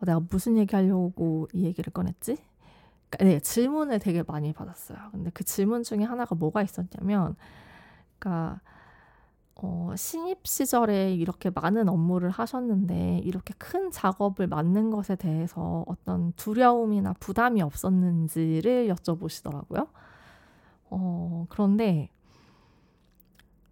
내가 0.04 0.20
무슨 0.30 0.56
얘기 0.56 0.74
하려고 0.74 1.48
이 1.52 1.64
얘기를 1.64 1.92
꺼냈지? 1.92 2.36
그러니까, 3.10 3.24
네, 3.24 3.40
질문을 3.40 3.98
되게 3.98 4.22
많이 4.26 4.52
받았어요. 4.52 4.98
근데 5.12 5.30
그 5.32 5.44
질문 5.44 5.82
중에 5.82 6.02
하나가 6.02 6.34
뭐가 6.34 6.62
있었냐면, 6.62 7.36
그러니까, 8.18 8.60
어, 9.56 9.92
신입 9.96 10.46
시절에 10.46 11.14
이렇게 11.14 11.50
많은 11.54 11.88
업무를 11.88 12.30
하셨는데, 12.30 13.20
이렇게 13.24 13.54
큰 13.58 13.90
작업을 13.90 14.46
맡는 14.48 14.90
것에 14.90 15.16
대해서 15.16 15.84
어떤 15.86 16.32
두려움이나 16.32 17.14
부담이 17.20 17.62
없었는지를 17.62 18.88
여쭤보시더라고요. 18.88 19.88
어, 20.90 21.46
그런데, 21.48 22.10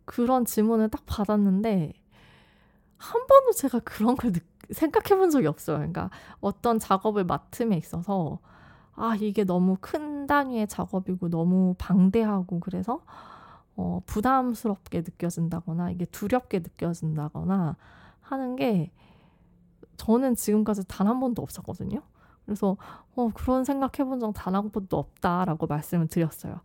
그런 0.04 0.44
질문을 0.44 0.88
딱 0.88 1.04
받았는데, 1.06 1.94
한 2.98 3.26
번도 3.26 3.52
제가 3.52 3.80
그런 3.80 4.14
걸 4.16 4.30
느끼 4.32 4.51
생각해 4.70 5.18
본 5.18 5.30
적이 5.30 5.48
없어요. 5.48 5.78
그러니까 5.78 6.10
어떤 6.40 6.78
작업을 6.78 7.24
맡음에 7.24 7.76
있어서 7.76 8.38
아, 8.94 9.16
이게 9.20 9.44
너무 9.44 9.76
큰 9.80 10.26
단위의 10.26 10.68
작업이고 10.68 11.28
너무 11.30 11.74
방대하고 11.78 12.60
그래서 12.60 13.00
어, 13.76 14.00
부담스럽게 14.06 15.00
느껴진다거나 15.02 15.90
이게 15.92 16.04
두렵게 16.06 16.60
느껴진다거나 16.60 17.76
하는 18.22 18.56
게 18.56 18.92
저는 19.96 20.34
지금까지 20.34 20.86
단 20.88 21.06
한 21.08 21.20
번도 21.20 21.42
없었거든요. 21.42 22.00
그래서 22.44 22.76
어, 23.14 23.30
그런 23.34 23.64
생각해 23.64 24.08
본 24.08 24.20
적 24.20 24.32
단 24.34 24.54
한 24.54 24.70
번도 24.70 24.98
없다라고 24.98 25.66
말씀을 25.66 26.06
드렸어요. 26.08 26.60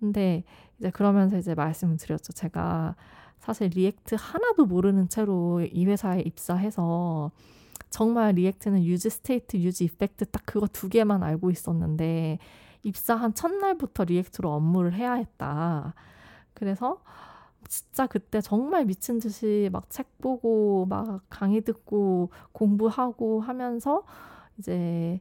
근데 0.00 0.44
이제 0.78 0.90
그러면서 0.90 1.38
이제 1.38 1.54
말씀을 1.54 1.96
드렸죠. 1.98 2.32
제가 2.34 2.96
사실 3.46 3.70
React 3.72 4.16
하나도 4.18 4.66
모르는 4.66 5.08
채로 5.08 5.60
이 5.60 5.86
회사에 5.86 6.20
입사해서 6.22 7.30
정말 7.90 8.34
React는 8.34 8.82
useState, 8.84 9.56
useEffect 9.58 10.26
딱 10.26 10.42
그거 10.44 10.66
두 10.66 10.88
개만 10.88 11.22
알고 11.22 11.52
있었는데 11.52 12.38
입사한 12.82 13.34
첫날부터 13.34 14.02
React로 14.04 14.52
업무를 14.52 14.94
해야 14.94 15.12
했다. 15.14 15.94
그래서 16.54 17.00
진짜 17.68 18.08
그때 18.08 18.40
정말 18.40 18.84
미친 18.84 19.20
듯이 19.20 19.70
막 19.72 19.90
책 19.90 20.18
보고 20.18 20.86
막 20.86 21.22
강의 21.30 21.60
듣고 21.60 22.30
공부하고 22.50 23.40
하면서 23.40 24.02
이제 24.58 25.20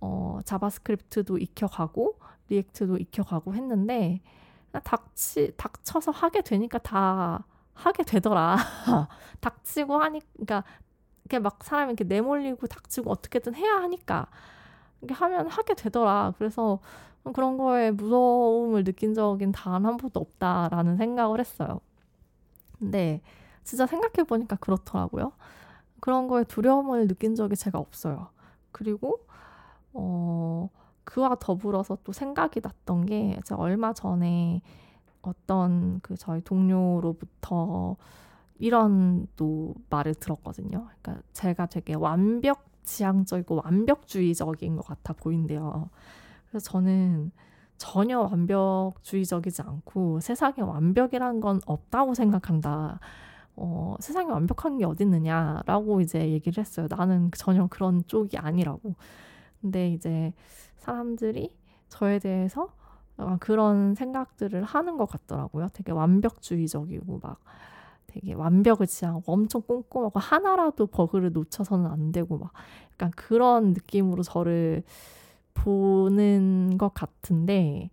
어 0.00 0.40
JavaScript도 0.44 1.38
익혀가고 1.38 2.18
React도 2.50 2.98
익혀가고 2.98 3.54
했는데 3.54 4.20
닥치 4.84 5.54
닥쳐서 5.56 6.10
하게 6.10 6.42
되니까 6.42 6.78
다 6.78 7.46
하게 7.74 8.02
되더라. 8.04 8.56
닥치고 9.40 9.96
하니까 9.98 10.26
그러니까 10.32 10.64
이렇게 11.24 11.38
막 11.38 11.62
사람이 11.64 11.92
이렇게 11.92 12.04
내몰리고 12.04 12.66
닥치고 12.66 13.10
어떻게든 13.10 13.54
해야 13.54 13.74
하니까 13.76 14.26
이렇게 15.00 15.14
하면 15.14 15.48
하게 15.48 15.74
되더라. 15.74 16.34
그래서 16.38 16.80
그런 17.34 17.56
거에 17.56 17.90
무서움을 17.90 18.84
느낀 18.84 19.14
적은 19.14 19.52
단한 19.52 19.96
번도 19.96 20.20
없다라는 20.20 20.96
생각을 20.96 21.40
했어요. 21.40 21.80
근데 22.78 23.20
진짜 23.64 23.86
생각해 23.86 24.26
보니까 24.26 24.56
그렇더라고요. 24.56 25.32
그런 26.00 26.26
거에 26.26 26.44
두려움을 26.44 27.06
느낀 27.06 27.36
적이 27.36 27.56
제가 27.56 27.78
없어요. 27.78 28.28
그리고 28.72 29.24
어 29.92 30.68
그와 31.04 31.36
더불어서 31.36 31.98
또 32.04 32.12
생각이 32.12 32.60
났던 32.62 33.06
게 33.06 33.38
제가 33.44 33.60
얼마 33.60 33.92
전에 33.92 34.62
어떤 35.22 36.00
그 36.00 36.16
저희 36.16 36.40
동료로부터 36.42 37.96
이런 38.58 39.26
또 39.36 39.74
말을 39.90 40.14
들었거든요. 40.14 40.88
그러니까 41.02 41.22
제가 41.32 41.66
되게 41.66 41.94
완벽 41.94 42.64
지향적이고 42.84 43.62
완벽주의적인 43.64 44.76
것 44.76 44.86
같아 44.86 45.12
보인대요. 45.12 45.90
그래서 46.48 46.70
저는 46.70 47.32
전혀 47.78 48.20
완벽주의적이지 48.20 49.62
않고 49.62 50.20
세상에 50.20 50.60
완벽이란 50.60 51.40
건 51.40 51.60
없다고 51.66 52.14
생각한다. 52.14 53.00
어, 53.56 53.96
세상에 54.00 54.30
완벽한 54.30 54.78
게 54.78 54.84
어딨느냐라고 54.84 56.00
이제 56.00 56.30
얘기를 56.30 56.60
했어요. 56.60 56.86
나는 56.88 57.30
전혀 57.36 57.66
그런 57.66 58.02
쪽이 58.06 58.38
아니라고. 58.38 58.94
근데 59.60 59.90
이제 59.90 60.32
사람들이 60.76 61.56
저에 61.88 62.18
대해서 62.18 62.68
그런 63.40 63.94
생각들을 63.94 64.62
하는 64.64 64.96
것 64.96 65.06
같더라고요. 65.06 65.68
되게 65.72 65.92
완벽주의적이고 65.92 67.20
막 67.22 67.38
되게 68.06 68.34
완벽을 68.34 68.86
지향하고 68.86 69.32
엄청 69.32 69.62
꼼꼼하고 69.62 70.18
하나라도 70.20 70.86
버그를 70.86 71.32
놓쳐서는 71.32 71.86
안 71.86 72.12
되고 72.12 72.38
막 72.38 72.52
약간 72.92 73.10
그런 73.16 73.72
느낌으로 73.72 74.22
저를 74.22 74.82
보는 75.54 76.76
것 76.78 76.92
같은데 76.94 77.90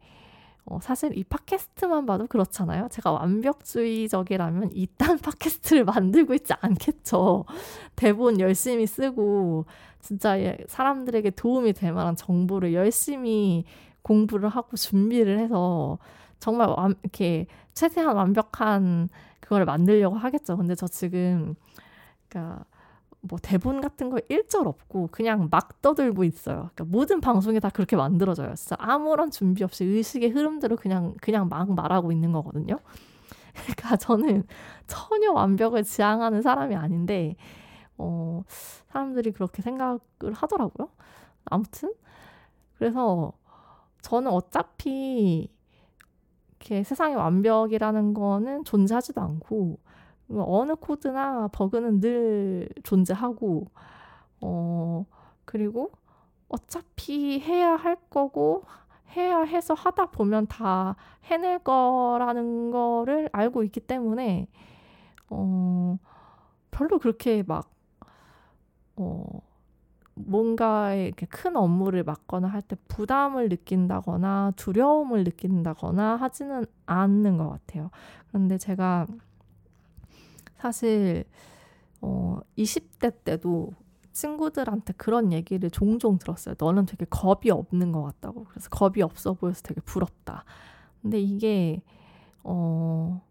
어, 0.65 0.79
사실 0.81 1.17
이 1.17 1.23
팟캐스트만 1.23 2.05
봐도 2.05 2.27
그렇잖아요. 2.27 2.89
제가 2.91 3.11
완벽주의적이라면 3.11 4.69
이딴 4.73 5.17
팟캐스트를 5.19 5.83
만들고 5.83 6.35
있지 6.35 6.53
않겠죠. 6.59 7.45
대본 7.95 8.39
열심히 8.39 8.85
쓰고 8.85 9.65
진짜 9.99 10.35
사람들에게 10.67 11.31
도움이 11.31 11.73
될 11.73 11.91
만한 11.91 12.15
정보를 12.15 12.73
열심히 12.73 13.65
공부를 14.01 14.49
하고 14.49 14.75
준비를 14.75 15.39
해서 15.39 15.97
정말 16.39 16.69
완, 16.69 16.95
이렇게 17.03 17.47
최대한 17.73 18.15
완벽한 18.15 19.09
그걸 19.39 19.65
만들려고 19.65 20.15
하겠죠. 20.15 20.57
근데 20.57 20.75
저 20.75 20.87
지금 20.87 21.55
그러니까 22.27 22.65
뭐 23.21 23.37
대본 23.41 23.81
같은 23.81 24.09
거 24.09 24.19
일절 24.29 24.67
없고 24.67 25.09
그냥 25.11 25.49
막 25.51 25.81
떠들고 25.81 26.23
있어요. 26.23 26.69
그러니까 26.73 26.85
모든 26.85 27.19
방송이 27.19 27.59
다 27.59 27.69
그렇게 27.69 27.95
만들어져요. 27.95 28.55
진짜 28.55 28.75
아무런 28.79 29.29
준비 29.31 29.63
없이 29.63 29.83
의식의 29.83 30.29
흐름대로 30.29 30.77
그냥 30.77 31.15
그냥 31.21 31.49
막 31.49 31.73
말하고 31.73 32.11
있는 32.11 32.31
거거든요. 32.31 32.79
그러니까 33.53 33.97
저는 33.97 34.43
전혀 34.87 35.31
완벽을 35.31 35.83
지향하는 35.83 36.41
사람이 36.41 36.75
아닌데 36.75 37.35
어, 37.97 38.43
사람들이 38.87 39.31
그렇게 39.31 39.61
생각을 39.61 39.99
하더라고요. 40.33 40.89
아무튼 41.45 41.93
그래서 42.77 43.33
저는 44.09 44.31
어차피 44.31 45.51
이렇게 46.59 46.83
세상의 46.83 47.15
완벽이라는 47.15 48.15
거는 48.15 48.63
존재하지도 48.65 49.21
않고 49.21 49.77
어느 50.31 50.75
코드나 50.75 51.47
버그는 51.49 51.99
늘 51.99 52.69
존재하고 52.83 53.67
어 54.41 55.05
그리고 55.45 55.91
어차피 56.47 57.39
해야 57.39 57.75
할 57.75 57.97
거고 58.09 58.63
해야 59.15 59.41
해서 59.41 59.75
하다 59.75 60.07
보면 60.07 60.47
다 60.47 60.95
해낼 61.25 61.59
거라는 61.59 62.71
거를 62.71 63.29
알고 63.31 63.63
있기 63.63 63.79
때문에 63.81 64.47
어 65.29 65.97
별로 66.71 66.97
그렇게 66.99 67.43
막 67.43 67.69
어 68.99 69.23
뭔가 70.25 70.93
이렇게 70.95 71.25
큰 71.27 71.55
업무를 71.55 72.03
맡거나 72.03 72.47
할 72.49 72.61
때 72.61 72.75
부담을 72.87 73.49
느낀다거나 73.49 74.53
두려움을 74.57 75.23
느낀다거나 75.23 76.17
하지는 76.17 76.65
않는 76.85 77.37
것 77.37 77.49
같아요. 77.49 77.89
그런데 78.29 78.57
제가 78.57 79.07
사실 80.57 81.23
어 82.01 82.39
20대 82.55 83.11
때도 83.23 83.73
친구들한테 84.13 84.93
그런 84.97 85.33
얘기를 85.33 85.69
종종 85.71 86.17
들었어요. 86.19 86.55
너는 86.59 86.85
되게 86.85 87.05
겁이 87.09 87.51
없는 87.51 87.91
것 87.91 88.03
같다고. 88.03 88.45
그래서 88.45 88.69
겁이 88.69 89.01
없어 89.03 89.33
보여서 89.33 89.61
되게 89.63 89.81
부럽다. 89.81 90.45
근데 91.01 91.19
이게 91.21 91.81
어 92.43 93.21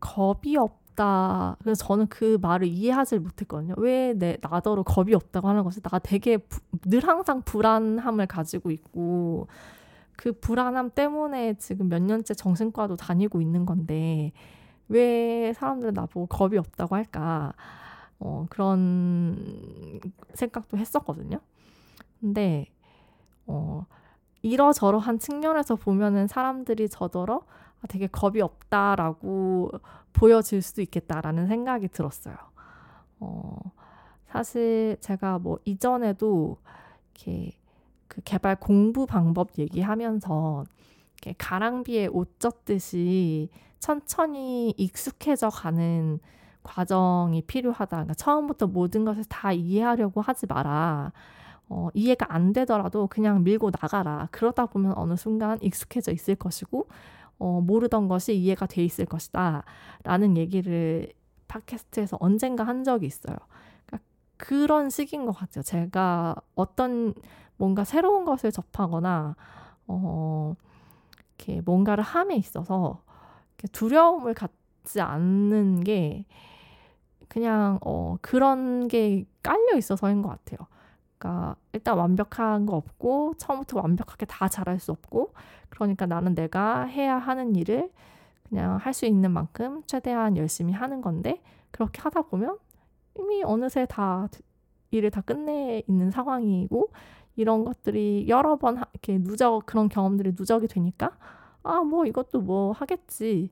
겁이 0.00 0.56
없 0.58 0.81
다. 0.94 1.56
그래서 1.62 1.84
저는 1.86 2.06
그 2.08 2.38
말을 2.40 2.66
이해하지 2.68 3.18
못했거든요. 3.18 3.74
왜 3.78 4.14
내 4.14 4.36
나더러 4.40 4.82
겁이 4.82 5.14
없다고 5.14 5.48
하는 5.48 5.64
것이 5.64 5.80
나 5.82 5.98
되게 5.98 6.36
부, 6.38 6.60
늘 6.86 7.06
항상 7.06 7.42
불안함을 7.42 8.26
가지고 8.26 8.70
있고 8.70 9.48
그 10.16 10.32
불안함 10.32 10.90
때문에 10.90 11.54
지금 11.54 11.88
몇 11.88 12.02
년째 12.02 12.34
정신과도 12.34 12.96
다니고 12.96 13.40
있는 13.40 13.66
건데 13.66 14.32
왜 14.88 15.52
사람들은 15.54 15.94
나보고 15.94 16.26
겁이 16.26 16.58
없다고 16.58 16.94
할까? 16.96 17.52
어, 18.20 18.46
그런 18.50 20.00
생각도 20.34 20.78
했었거든요. 20.78 21.40
근데 22.20 22.66
어, 23.46 23.86
이러저러한 24.42 25.18
측면에서 25.18 25.76
보면은 25.76 26.28
사람들이 26.28 26.88
저더러 26.88 27.42
아, 27.82 27.86
되게 27.88 28.06
겁이 28.06 28.40
없다라고 28.40 29.72
보여질 30.12 30.62
수도 30.62 30.82
있겠다라는 30.82 31.46
생각이 31.46 31.88
들었어요. 31.88 32.36
어, 33.20 33.56
사실 34.26 34.96
제가 35.00 35.38
뭐 35.38 35.58
이전에도 35.64 36.56
이렇게 37.14 37.52
그 38.08 38.20
개발 38.22 38.56
공부 38.56 39.06
방법 39.06 39.50
얘기하면서 39.58 40.64
이렇게 41.14 41.34
가랑비에 41.38 42.08
옷 42.08 42.38
젖듯이 42.40 43.48
천천히 43.78 44.74
익숙해져 44.76 45.48
가는 45.48 46.18
과정이 46.62 47.42
필요하다. 47.42 47.96
그러니까 47.96 48.14
처음부터 48.14 48.68
모든 48.68 49.04
것을 49.04 49.24
다 49.24 49.52
이해하려고 49.52 50.20
하지 50.20 50.46
마라. 50.46 51.12
어, 51.68 51.88
이해가 51.94 52.26
안 52.32 52.52
되더라도 52.52 53.06
그냥 53.06 53.42
밀고 53.42 53.70
나가라. 53.70 54.28
그러다 54.30 54.66
보면 54.66 54.92
어느 54.96 55.16
순간 55.16 55.58
익숙해져 55.62 56.12
있을 56.12 56.34
것이고, 56.34 56.86
어, 57.42 57.60
모르던 57.60 58.06
것이 58.06 58.36
이해가 58.36 58.66
돼 58.66 58.84
있을 58.84 59.04
것이다. 59.04 59.64
라는 60.04 60.36
얘기를 60.36 61.12
팟캐스트에서 61.48 62.16
언젠가 62.20 62.62
한 62.64 62.84
적이 62.84 63.06
있어요. 63.06 63.36
그러니까 63.84 64.08
그런 64.36 64.90
식인 64.90 65.26
것 65.26 65.32
같아요. 65.32 65.64
제가 65.64 66.36
어떤 66.54 67.14
뭔가 67.56 67.82
새로운 67.82 68.24
것을 68.24 68.52
접하거나, 68.52 69.34
어, 69.88 70.54
이렇게 71.18 71.60
뭔가를 71.62 72.04
함에 72.04 72.36
있어서 72.36 73.02
두려움을 73.72 74.34
갖지 74.34 75.00
않는 75.00 75.80
게 75.80 76.24
그냥 77.28 77.78
어 77.82 78.16
그런 78.20 78.88
게 78.88 79.24
깔려 79.42 79.76
있어서인 79.76 80.22
것 80.22 80.28
같아요. 80.28 80.68
그러니까 81.22 81.56
일단 81.72 81.96
완벽한 81.96 82.66
거 82.66 82.76
없고 82.76 83.34
처음부터 83.38 83.78
완벽하게 83.80 84.26
다 84.26 84.48
잘할 84.48 84.80
수 84.80 84.90
없고 84.92 85.32
그러니까 85.70 86.06
나는 86.06 86.34
내가 86.34 86.82
해야 86.84 87.16
하는 87.16 87.54
일을 87.54 87.90
그냥 88.48 88.76
할 88.76 88.92
수 88.92 89.06
있는 89.06 89.30
만큼 89.30 89.82
최대한 89.86 90.36
열심히 90.36 90.72
하는 90.72 91.00
건데 91.00 91.40
그렇게 91.70 92.02
하다 92.02 92.22
보면 92.22 92.58
이미 93.18 93.42
어느새 93.44 93.86
다 93.86 94.28
일을 94.90 95.10
다 95.10 95.20
끝내 95.22 95.82
있는 95.88 96.10
상황이고 96.10 96.90
이런 97.36 97.64
것들이 97.64 98.26
여러 98.28 98.56
번 98.56 98.76
이렇게 98.92 99.18
누적 99.18 99.64
그런 99.66 99.88
경험들이 99.88 100.32
누적이 100.38 100.66
되니까 100.68 101.16
아 101.62 101.82
뭐 101.84 102.04
이것도 102.06 102.40
뭐 102.42 102.72
하겠지 102.72 103.50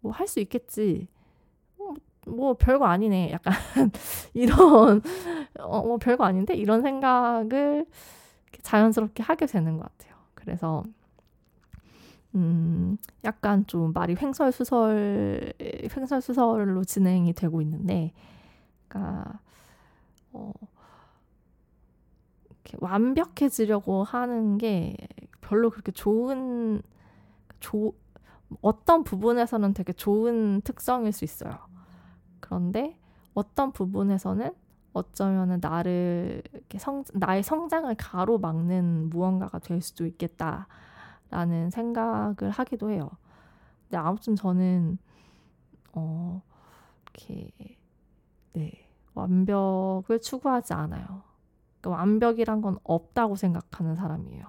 뭐 0.00 0.12
할 0.12 0.26
수 0.28 0.40
있겠지 0.40 1.08
뭐 2.26 2.54
별거 2.54 2.86
아니네. 2.86 3.32
약간 3.32 3.54
이런 4.34 5.02
어, 5.58 5.82
뭐 5.82 5.98
별거 5.98 6.24
아닌데 6.24 6.54
이런 6.54 6.82
생각을 6.82 7.86
자연스럽게 8.62 9.22
하게 9.22 9.46
되는 9.46 9.76
것 9.76 9.84
같아요. 9.84 10.14
그래서 10.34 10.82
음, 12.34 12.96
약간 13.24 13.66
좀 13.66 13.92
말이 13.92 14.16
횡설수설 14.20 15.52
횡설수설로 15.96 16.84
진행이 16.84 17.32
되고 17.32 17.62
있는데, 17.62 18.12
그러니까 18.88 19.38
어, 20.32 20.52
이렇게 22.64 22.76
완벽해지려고 22.80 24.02
하는 24.02 24.58
게 24.58 24.96
별로 25.40 25.70
그렇게 25.70 25.92
좋은 25.92 26.82
조, 27.60 27.94
어떤 28.62 29.04
부분에서는 29.04 29.74
되게 29.74 29.92
좋은 29.92 30.60
특성일 30.62 31.12
수 31.12 31.24
있어요. 31.24 31.58
그런데 32.44 32.98
어떤 33.32 33.72
부분에서는 33.72 34.54
어쩌면 34.92 35.58
나를 35.60 36.42
이렇게 36.52 36.78
성, 36.78 37.02
나의 37.14 37.42
성장을 37.42 37.92
가로막는 37.96 39.08
무언가가 39.08 39.58
될 39.58 39.80
수도 39.80 40.04
있겠다라는 40.04 41.70
생각을 41.70 42.50
하기도 42.50 42.90
해요. 42.90 43.10
근데 43.84 43.96
아무튼 43.96 44.36
저는 44.36 44.98
어 45.94 46.42
이렇게 47.04 47.50
네 48.52 48.72
완벽을 49.14 50.20
추구하지 50.20 50.74
않아요. 50.74 51.22
그러니까 51.80 52.00
완벽이란 52.00 52.60
건 52.60 52.76
없다고 52.84 53.36
생각하는 53.36 53.96
사람이에요. 53.96 54.44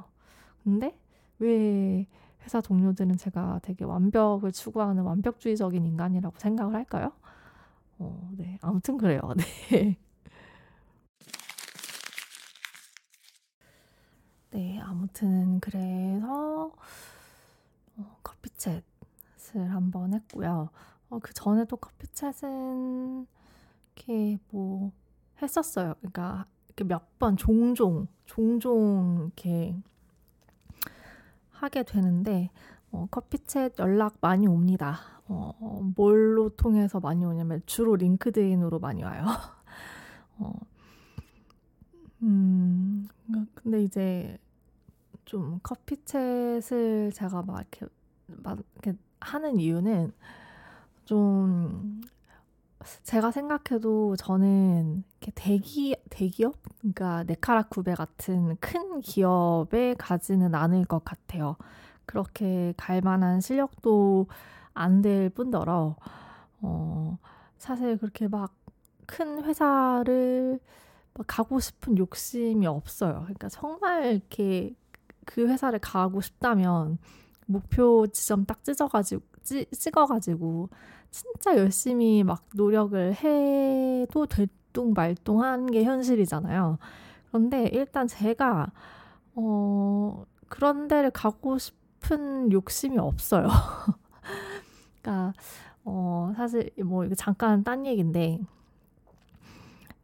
근데 0.64 1.00
왜 1.40 2.08
회사 2.44 2.60
동료들은 2.60 3.18
제가 3.18 3.62
되게 3.64 3.86
완벽을 3.86 4.52
추구하는 4.52 5.04
완벽주의적인 5.04 5.86
인간이라고 5.86 6.36
생각을 6.38 6.76
할까요? 6.76 7.14
어, 8.00 8.30
네. 8.38 8.58
아무튼 8.62 8.98
그래요. 8.98 9.22
네. 9.72 9.98
네, 14.52 14.80
아무튼 14.80 15.60
그래서 15.60 16.72
어, 17.98 18.18
커피챗을 18.24 19.68
한번 19.70 20.14
했고요. 20.14 20.70
어, 21.10 21.20
그 21.20 21.34
전에도 21.34 21.78
커피챗은 21.78 23.28
이렇게 23.96 24.38
뭐 24.52 24.92
했었어요. 25.42 25.96
그러니까 26.02 26.48
몇 26.86 27.06
번 27.20 27.38
종종 27.38 28.08
종종 28.26 29.18
이렇게 29.28 29.76
하게 31.52 31.84
되는데 31.84 32.50
어, 32.92 33.08
커피챗 33.12 33.80
연락 33.80 34.18
많이 34.22 34.48
옵니다. 34.48 35.15
어, 35.28 35.82
뭘로 35.96 36.50
통해서 36.50 37.00
많이 37.00 37.26
오냐면 37.26 37.62
주로 37.66 37.96
링크드인으로 37.96 38.80
많이 38.80 39.04
와요. 39.04 39.26
어, 40.40 40.54
음, 42.22 43.08
근데 43.54 43.84
이제 43.84 44.38
좀 45.26 45.60
커피챗을 45.62 47.14
제가 47.14 47.44
막 47.44 47.60
이렇게, 47.62 47.88
막 48.28 48.60
이렇게 48.76 48.98
하는 49.20 49.60
이유는 49.60 50.14
좀 51.06 52.02
제가 53.04 53.32
생각해도 53.32 54.16
저는 54.16 55.04
대기 55.36 55.96
대기업 56.10 56.56
그러니까 56.80 57.24
네카라쿠베 57.24 57.96
같은 57.96 58.58
큰 58.60 59.02
기업에 59.02 59.96
가지는 59.96 60.54
않을 60.56 60.86
것 60.86 61.04
같아요. 61.04 61.58
그렇게 62.06 62.74
갈 62.78 63.02
만한 63.02 63.42
실력도 63.42 64.28
안 64.76 65.02
될 65.02 65.30
뿐더러 65.30 65.96
어 66.62 67.18
사실 67.58 67.98
그렇게 67.98 68.28
막 68.28 68.54
큰 69.08 69.44
회사를 69.44 70.60
막 71.14 71.26
가고 71.28 71.60
싶은 71.60 71.98
욕심이 71.98 72.68
없어요. 72.68 73.22
그러니까 73.24 73.50
정말 73.50 74.06
이렇게 74.16 74.74
그 75.26 75.48
회사를 75.48 75.80
가고 75.80 76.22
싶다면 76.22 76.98
목표 77.48 78.08
지점 78.08 78.46
딱 78.46 78.64
찢어가지고 78.64 79.24
찌, 79.44 79.66
찍어가지고 79.72 80.70
진짜 81.12 81.58
열심히 81.58 82.24
막 82.24 82.46
노력을 82.56 83.14
해도 83.16 84.26
될 84.28 84.48
들쭉날쭉한 84.74 85.68
게 85.68 85.86
현실이잖아요. 85.86 86.78
그런데 87.30 87.70
일단 87.72 88.08
제가 88.08 88.72
어 89.36 90.26
그런 90.50 90.88
데를 90.90 91.12
가고 91.12 91.58
싶은 91.58 92.52
욕심이 92.52 92.98
없어요. 92.98 93.48
그러니까 95.06 95.34
어 95.84 96.34
사실 96.36 96.72
뭐 96.84 97.06
이거 97.06 97.14
잠깐 97.16 97.64
딴 97.64 97.86
얘기인데 97.86 98.40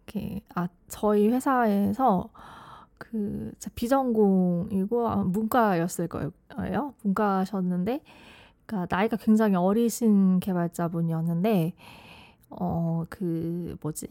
이렇게 0.06 0.42
아 0.54 0.68
저희 0.88 1.28
회사에서 1.30 2.30
그 3.00 3.52
비전공이고 3.76 5.08
아, 5.10 5.16
문과였을 5.18 6.08
거예요. 6.08 6.94
문과셨는데 7.04 8.02
그러니까 8.66 8.96
나이가 8.96 9.18
굉장히 9.18 9.56
어리신 9.56 10.40
개발자분이었는데 10.40 11.74
어 12.52 13.06
그 13.10 13.76
뭐지? 13.82 14.08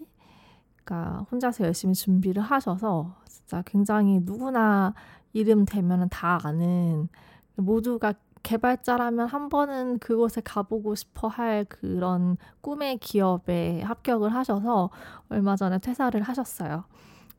그러니까 0.85 1.27
혼자서 1.31 1.65
열심히 1.65 1.95
준비를 1.95 2.43
하셔서 2.43 3.17
진짜 3.27 3.63
굉장히 3.67 4.21
누구나 4.23 4.95
이름 5.33 5.65
대면은 5.65 6.09
다 6.09 6.41
아는 6.45 7.09
모두가 7.57 8.15
개발자라면 8.43 9.27
한 9.29 9.49
번은 9.49 9.99
그곳에 9.99 10.41
가보고 10.41 10.95
싶어 10.95 11.29
할 11.29 11.65
그런 11.69 12.37
꿈의 12.63 12.99
기업에 12.99 13.83
합격을 13.83 14.35
하셔서 14.35 14.91
얼마 15.29 15.57
전에 15.57 15.79
퇴사를 15.79 16.21
하셨어요. 16.23 16.85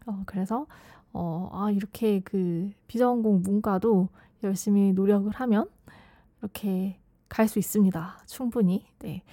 어, 0.06 0.24
그래서 0.26 0.68
어, 1.14 1.50
아, 1.54 1.72
이렇게 1.72 2.22
그 2.22 2.72
비전공 2.88 3.42
문과도 3.42 4.10
열심히 4.44 4.94
노력을 4.94 5.30
하면 5.32 5.70
이렇게 6.42 7.00
갈 7.30 7.48
수 7.48 7.60
있습니다. 7.60 8.24
충분히. 8.28 8.86
네. 9.00 9.24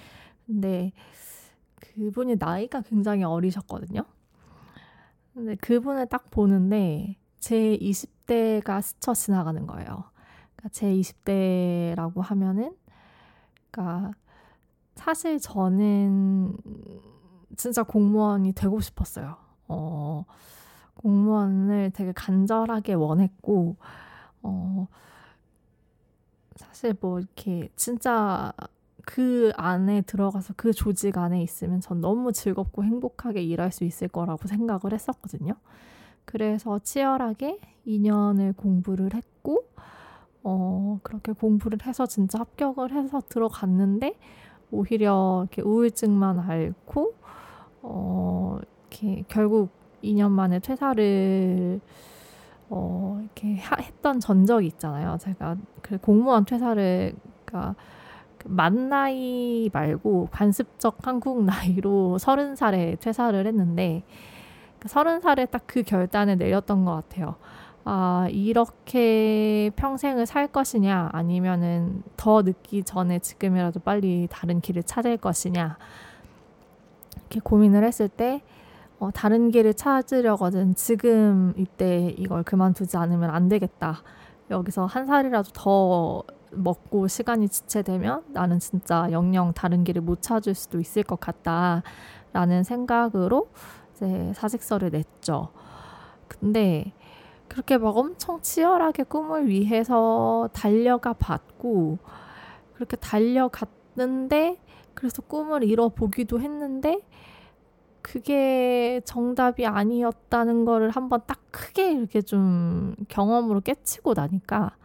근데 0.45 0.91
그분이 1.81 2.37
나이가 2.39 2.81
굉장히 2.81 3.23
어리셨거든요. 3.23 4.03
근데 5.33 5.55
그분을 5.55 6.07
딱 6.07 6.29
보는데 6.31 7.17
제 7.39 7.77
20대가 7.77 8.81
스쳐 8.81 9.13
지나가는 9.13 9.65
거예요. 9.67 10.08
그러니까 10.59 10.69
제 10.73 10.93
20대라고 10.93 12.21
하면은, 12.21 12.75
그러니까 13.71 14.11
사실 14.95 15.39
저는 15.39 16.57
진짜 17.55 17.83
공무원이 17.83 18.51
되고 18.53 18.81
싶었어요. 18.81 19.37
어, 19.69 20.25
공무원을 20.95 21.91
되게 21.91 22.11
간절하게 22.11 22.93
원했고, 22.93 23.77
어, 24.43 24.87
사실 26.57 26.93
뭐 26.99 27.19
이렇게 27.19 27.69
진짜 27.77 28.51
그 29.05 29.51
안에 29.55 30.01
들어가서 30.01 30.55
그 30.57 30.73
조직 30.73 31.17
안에 31.17 31.41
있으면 31.41 31.79
전 31.79 32.01
너무 32.01 32.33
즐겁고 32.33 32.83
행복하게 32.83 33.41
일할 33.41 33.71
수 33.71 33.85
있을 33.85 34.09
거라고 34.09 34.47
생각을 34.47 34.93
했었거든요. 34.93 35.53
그래서 36.25 36.79
치열하게 36.79 37.59
2년을 37.87 38.55
공부를 38.57 39.13
했고, 39.13 39.63
어, 40.43 40.99
그렇게 41.03 41.31
공부를 41.33 41.79
해서 41.85 42.05
진짜 42.05 42.39
합격을 42.39 42.91
해서 42.93 43.21
들어갔는데, 43.29 44.17
오히려 44.71 45.41
이렇게 45.43 45.61
우울증만 45.61 46.39
앓고, 46.39 47.13
어, 47.81 48.59
이렇게 48.91 49.23
결국 49.27 49.69
2년 50.03 50.31
만에 50.31 50.59
퇴사를, 50.59 51.81
어, 52.69 53.19
이렇게 53.21 53.57
하, 53.57 53.77
했던 53.81 54.19
전적이 54.19 54.67
있잖아요. 54.67 55.17
제가 55.19 55.57
그 55.81 55.97
공무원 55.97 56.45
퇴사를, 56.45 57.13
그러니까 57.45 57.75
만 58.45 58.89
나이 58.89 59.69
말고 59.73 60.29
관습적 60.31 60.97
한국 61.07 61.43
나이로 61.45 62.17
서른 62.19 62.55
살에 62.55 62.95
퇴사를 62.99 63.45
했는데, 63.45 64.03
그 64.79 64.87
서른 64.87 65.19
살에 65.21 65.45
딱 65.45 65.63
그 65.67 65.83
결단을 65.83 66.37
내렸던 66.37 66.85
것 66.85 66.93
같아요. 66.95 67.35
아, 67.85 68.27
이렇게 68.29 69.71
평생을 69.75 70.25
살 70.25 70.47
것이냐, 70.47 71.09
아니면은 71.11 72.03
더 72.17 72.41
늦기 72.41 72.83
전에 72.83 73.19
지금이라도 73.19 73.79
빨리 73.79 74.27
다른 74.29 74.61
길을 74.61 74.83
찾을 74.83 75.17
것이냐, 75.17 75.77
이렇게 77.15 77.39
고민을 77.39 77.83
했을 77.83 78.07
때, 78.07 78.43
어, 78.99 79.11
다른 79.11 79.49
길을 79.49 79.75
찾으려거든 79.75 80.75
지금 80.75 81.53
이때 81.55 82.13
이걸 82.17 82.43
그만두지 82.43 82.97
않으면 82.97 83.29
안 83.29 83.47
되겠다. 83.47 84.03
여기서 84.51 84.85
한 84.87 85.05
살이라도 85.07 85.51
더 85.53 86.23
먹고 86.51 87.07
시간이 87.07 87.47
지체되면 87.47 88.23
나는 88.29 88.59
진짜 88.59 89.07
영영 89.11 89.53
다른 89.53 89.83
길을 89.83 90.01
못 90.01 90.21
찾을 90.21 90.53
수도 90.53 90.79
있을 90.79 91.03
것 91.03 91.19
같다라는 91.19 92.63
생각으로 92.63 93.49
이제 93.95 94.33
사직서를 94.35 94.89
냈죠. 94.89 95.49
근데 96.27 96.91
그렇게 97.49 97.77
막 97.77 97.97
엄청 97.97 98.41
치열하게 98.41 99.03
꿈을 99.03 99.47
위해서 99.47 100.49
달려가 100.53 101.13
봤고 101.13 101.97
그렇게 102.75 102.95
달려갔는데 102.95 104.61
그래서 104.93 105.21
꿈을 105.21 105.63
이뤄보기도 105.63 106.39
했는데 106.39 107.01
그게 108.01 109.01
정답이 109.03 109.65
아니었다는 109.65 110.65
거를 110.65 110.89
한번 110.91 111.21
딱 111.27 111.39
크게 111.51 111.91
이렇게 111.91 112.21
좀 112.21 112.95
경험으로 113.07 113.61
깨치고 113.61 114.13
나니까 114.13 114.75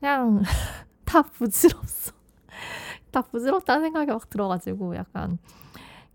그냥 0.00 0.42
다 1.04 1.22
부질없어. 1.22 2.12
다 3.12 3.22
부질없다는 3.22 3.84
생각이 3.84 4.10
막 4.10 4.28
들어가지고 4.28 4.96
약간 4.96 5.38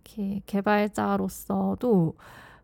이렇게 0.03 0.41
개발자로서도 0.45 2.15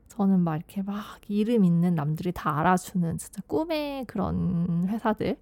저는 0.08 0.41
막 0.41 0.56
이렇게 0.56 0.82
막 0.82 1.04
이름 1.28 1.65
있는 1.65 1.96
남들이 1.96 2.32
다 2.32 2.60
알아주는 2.60 3.18
진짜 3.18 3.41
꿈의 3.48 4.06
그런 4.06 4.88
회사들을 4.89 5.38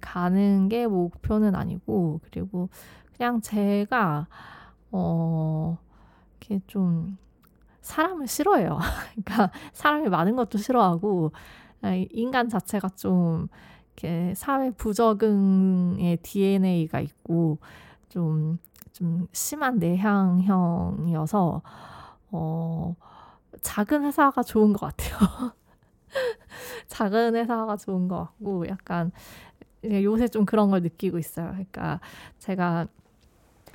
가는 0.00 0.68
게 0.68 0.86
목표는 0.86 1.54
아니고 1.54 2.20
그리고 2.24 2.68
그냥 3.16 3.40
제가 3.40 4.26
어 4.90 5.78
이렇게 6.40 6.60
좀 6.66 7.16
사람을 7.82 8.26
싫어해요. 8.26 8.78
그러니까 9.24 9.50
사람이 9.72 10.08
많은 10.08 10.36
것도 10.36 10.58
싫어하고 10.58 11.32
인간 12.10 12.48
자체가 12.48 12.90
좀 12.90 13.48
이렇게 13.96 14.34
사회 14.34 14.70
부적응의 14.70 16.18
DNA가 16.18 17.00
있고 17.00 17.58
좀, 18.08 18.58
좀 18.92 19.26
심한 19.32 19.78
내향형이어서 19.78 21.62
어, 22.30 22.96
작은 23.62 24.04
회사가 24.04 24.42
좋은 24.42 24.72
것 24.72 24.80
같아요. 24.86 25.52
작은 26.88 27.34
회사가 27.36 27.76
좋은 27.76 28.08
것 28.08 28.16
같고 28.16 28.68
약간 28.68 29.12
요새 29.84 30.28
좀 30.28 30.44
그런 30.44 30.70
걸 30.70 30.82
느끼고 30.82 31.18
있어요. 31.18 31.48
그러니까 31.48 32.00
제가 32.38 32.86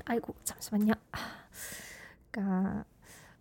아이고 0.06 0.36
잠시만요. 0.44 0.94
그러니까 2.32 2.86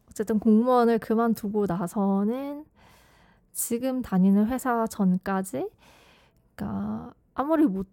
어쨌든 0.08 0.38
공무원을 0.38 0.98
그만두고 0.98 1.66
나서는 1.66 2.64
지금 3.52 4.02
다니는 4.02 4.46
회사 4.48 4.86
전까지 4.86 5.68
그러니까 6.54 7.12
아무리 7.34 7.66
못 7.66 7.86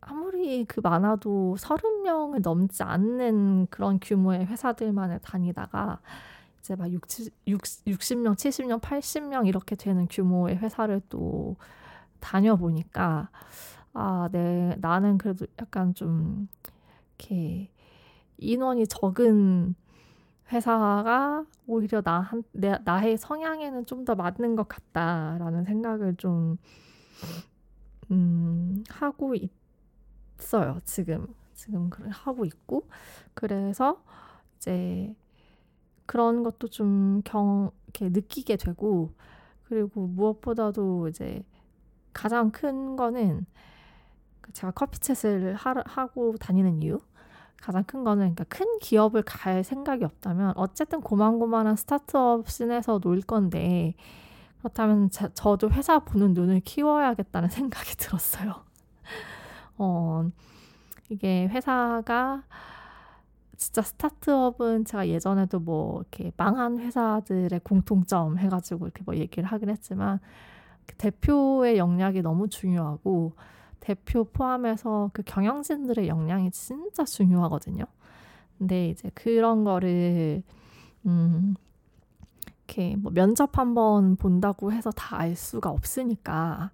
아무리 0.00 0.64
그 0.66 0.80
많아도 0.80 1.56
서른 1.56 2.02
명을 2.02 2.42
넘지 2.42 2.82
않는 2.82 3.68
그런 3.70 3.98
규모의 4.00 4.44
회사들만을 4.46 5.20
다니다가 5.20 6.00
이제 6.64 6.74
막 6.76 6.90
60, 6.90 7.30
60, 7.46 8.18
명 8.20 8.34
70명, 8.36 8.80
80명 8.80 9.46
이렇게 9.46 9.76
되는 9.76 10.08
규모의 10.08 10.56
회사를 10.56 11.02
또 11.10 11.56
다녀보니까 12.20 13.28
아, 13.92 14.28
네, 14.32 14.74
나는 14.80 15.18
그래도 15.18 15.46
약간 15.60 15.94
좀 15.94 16.48
이렇게 17.18 17.70
인원이 18.38 18.86
적은 18.86 19.74
회사가 20.52 21.44
오히려 21.66 22.00
나, 22.02 22.20
한, 22.20 22.42
내, 22.52 22.78
나의 22.84 23.18
성향에는 23.18 23.84
좀 23.86 24.04
더 24.06 24.14
맞는 24.14 24.56
것 24.56 24.66
같다라는 24.68 25.64
생각을 25.64 26.16
좀, 26.16 26.56
음, 28.10 28.84
하고 28.88 29.34
있어요, 30.38 30.80
지금. 30.84 31.26
지금 31.54 31.90
하고 32.10 32.44
있고. 32.46 32.88
그래서 33.34 34.02
이제 34.56 35.14
그런 36.06 36.42
것도 36.42 36.68
좀 36.68 37.22
경, 37.24 37.70
이렇게 37.86 38.08
느끼게 38.08 38.56
되고, 38.56 39.12
그리고 39.64 40.06
무엇보다도 40.06 41.08
이제 41.08 41.42
가장 42.12 42.50
큰 42.50 42.96
거는 42.96 43.46
제가 44.52 44.72
coffee 44.72 45.10
chat을 45.10 45.54
하, 45.56 45.74
하고 45.86 46.36
다니는 46.36 46.82
이유. 46.82 47.00
가장 47.64 47.82
큰 47.84 48.04
거는 48.04 48.34
그러니까 48.34 48.44
큰 48.44 48.78
기업을 48.78 49.22
갈 49.22 49.64
생각이 49.64 50.04
없다면 50.04 50.52
어쨌든 50.56 51.00
고만고만한 51.00 51.76
스타트업 51.76 52.50
scene에서 52.50 52.98
놀 52.98 53.22
건데 53.22 53.94
그렇다면 54.58 55.10
자, 55.10 55.28
저도 55.32 55.70
회사 55.70 55.98
보는 55.98 56.34
눈을 56.34 56.60
키워야겠다는 56.60 57.48
생각이 57.50 57.96
들었어요. 57.96 58.64
어, 59.78 60.28
이게 61.08 61.48
회사가 61.48 62.42
진짜 63.56 63.82
스타트업은 63.82 64.84
제가 64.84 65.08
예전에도 65.08 65.60
뭐 65.60 66.00
이렇게 66.00 66.32
망한 66.36 66.78
회사들의 66.78 67.60
공통점 67.64 68.38
해가지고 68.38 68.86
이렇게 68.86 69.02
뭐 69.04 69.16
얘기를 69.16 69.44
하긴 69.44 69.70
했지만 69.70 70.20
대표의 70.98 71.78
역량이 71.78 72.22
너무 72.22 72.48
중요하고 72.48 73.32
대표 73.80 74.24
포함해서 74.24 75.10
그 75.12 75.22
경영진들의 75.24 76.08
역량이 76.08 76.50
진짜 76.52 77.04
중요하거든요. 77.04 77.84
근데 78.58 78.88
이제 78.90 79.10
그런 79.14 79.64
거를 79.64 80.42
음 81.06 81.54
이렇게 82.66 82.96
뭐 82.96 83.12
면접 83.12 83.58
한번 83.58 84.16
본다고 84.16 84.72
해서 84.72 84.90
다 84.90 85.16
알 85.18 85.36
수가 85.36 85.70
없으니까 85.70 86.70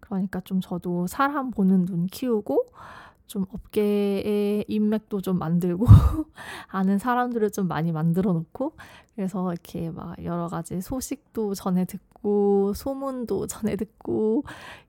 그러니까 0.00 0.40
좀 0.40 0.60
저도 0.60 1.06
사람 1.06 1.50
보는 1.50 1.86
눈 1.86 2.06
키우고 2.06 2.72
좀 3.30 3.46
업계의 3.52 4.64
인맥도 4.66 5.20
좀 5.20 5.38
만들고 5.38 5.86
아는 6.66 6.98
사람들을 6.98 7.52
좀 7.52 7.68
많이 7.68 7.92
만들어 7.92 8.32
놓고 8.32 8.72
그래서 9.14 9.52
이렇게 9.52 9.88
막 9.92 10.22
여러 10.24 10.48
가지 10.48 10.80
소식도 10.80 11.54
전해 11.54 11.84
듣고 11.84 12.72
소문도 12.74 13.46
전해 13.46 13.76
듣고 13.76 14.42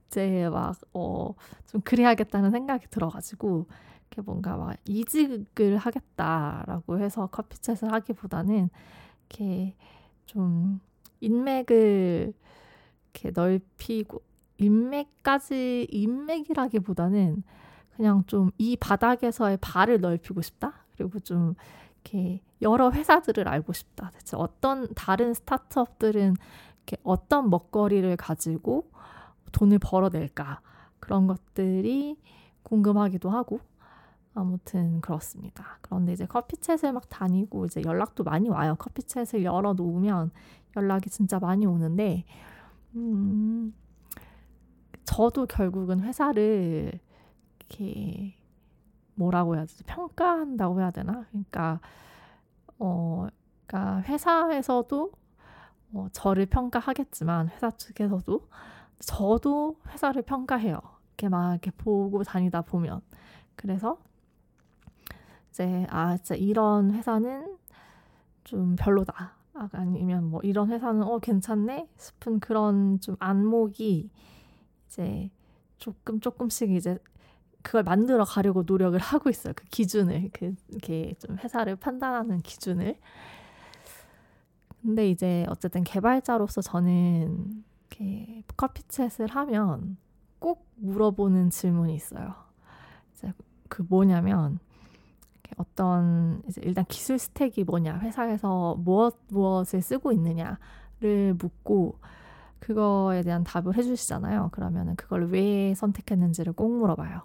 이제 0.07 0.49
막어좀 0.49 1.81
그래야겠다는 1.83 2.49
생각이 2.49 2.87
들어가지고 2.89 3.67
이렇게 4.09 4.23
뭔가 4.25 4.57
막 4.57 4.75
이직을 4.85 5.77
하겠다라고 5.77 6.97
해서 6.97 7.27
커피챗을 7.27 7.91
하기보다는 7.91 8.71
이렇게 9.29 9.75
좀 10.25 10.79
인맥을 11.19 12.33
이렇게 13.13 13.31
넓히고 13.39 14.19
인맥까지 14.57 15.89
인맥이라기보다는 15.91 17.43
그냥 18.01 18.23
좀 18.25 18.49
이 18.57 18.75
바닥에서의 18.77 19.57
발을 19.61 20.01
넓히고 20.01 20.41
싶다. 20.41 20.73
그리고 20.97 21.19
좀 21.19 21.53
이렇게 22.03 22.41
여러 22.63 22.89
회사들을 22.89 23.47
알고 23.47 23.73
싶다. 23.73 24.09
대체 24.09 24.35
어떤 24.37 24.91
다른 24.95 25.35
스타트업들은 25.35 26.35
이렇게 26.77 26.97
어떤 27.03 27.51
먹거리를 27.51 28.17
가지고 28.17 28.89
돈을 29.51 29.77
벌어낼까 29.77 30.61
그런 30.99 31.27
것들이 31.27 32.17
궁금하기도 32.63 33.29
하고 33.29 33.59
아무튼 34.33 34.99
그렇습니다. 35.01 35.77
그런데 35.81 36.13
이제 36.13 36.25
커피챗을 36.25 36.93
막 36.93 37.07
다니고 37.07 37.65
이제 37.65 37.83
연락도 37.85 38.23
많이 38.23 38.49
와요. 38.49 38.75
커피챗을 38.79 39.43
열어 39.43 39.73
놓으면 39.73 40.31
연락이 40.75 41.11
진짜 41.11 41.37
많이 41.37 41.67
오는데 41.67 42.25
음 42.95 43.75
저도 45.03 45.45
결국은 45.45 45.99
회사를 45.99 46.99
이렇게 47.71 48.35
뭐라고 49.15 49.55
해야 49.55 49.65
되지? 49.65 49.83
평가한다고 49.83 50.79
해야 50.79 50.91
되나? 50.91 51.25
그러니까 51.29 51.79
어 52.79 53.27
그러니까 53.65 54.01
회사에서도 54.01 55.11
어, 55.93 56.07
저를 56.11 56.45
평가하겠지만 56.45 57.49
회사 57.49 57.69
측에서도 57.71 58.47
저도 58.99 59.77
회사를 59.89 60.21
평가해요. 60.21 60.79
이렇게 61.09 61.29
막 61.29 61.51
이렇게 61.51 61.71
보고 61.71 62.23
다니다 62.23 62.61
보면 62.61 63.01
그래서 63.55 63.99
이제 65.49 65.85
아 65.89 66.17
진짜 66.17 66.35
이런 66.35 66.93
회사는 66.93 67.57
좀 68.43 68.75
별로다. 68.77 69.35
아, 69.53 69.69
아니면 69.73 70.29
뭐 70.29 70.39
이런 70.43 70.69
회사는 70.69 71.03
어 71.03 71.19
괜찮네 71.19 71.89
싶은 71.97 72.39
그런 72.39 72.99
좀 73.01 73.15
안목이 73.19 74.09
이제 74.87 75.29
조금 75.77 76.19
조금씩 76.19 76.71
이제 76.71 76.97
그걸 77.63 77.83
만들어 77.83 78.23
가려고 78.23 78.63
노력을 78.65 78.97
하고 78.99 79.29
있어요. 79.29 79.53
그 79.55 79.65
기준을 79.65 80.29
그 80.33 80.55
이렇게 80.69 81.13
좀 81.19 81.37
회사를 81.37 81.75
판단하는 81.75 82.39
기준을. 82.41 82.97
근데 84.81 85.09
이제 85.09 85.45
어쨌든 85.49 85.83
개발자로서 85.83 86.61
저는 86.61 87.63
이렇게 87.89 88.43
커피챗을 88.57 89.29
하면 89.31 89.97
꼭 90.39 90.67
물어보는 90.77 91.51
질문이 91.51 91.93
있어요. 91.93 92.33
이제 93.13 93.31
그 93.69 93.85
뭐냐면 93.87 94.59
어떤 95.57 96.41
이제 96.47 96.61
일단 96.63 96.85
기술 96.85 97.19
스택이 97.19 97.63
뭐냐, 97.63 97.99
회사에서 97.99 98.75
무엇 98.79 99.17
무엇을 99.27 99.81
쓰고 99.81 100.11
있느냐를 100.11 101.35
묻고 101.37 101.99
그거에 102.59 103.23
대한 103.23 103.43
답을 103.43 103.75
해주시잖아요. 103.75 104.49
그러면은 104.51 104.95
그걸 104.95 105.29
왜 105.29 105.73
선택했는지를 105.75 106.53
꼭 106.53 106.71
물어봐요. 106.77 107.21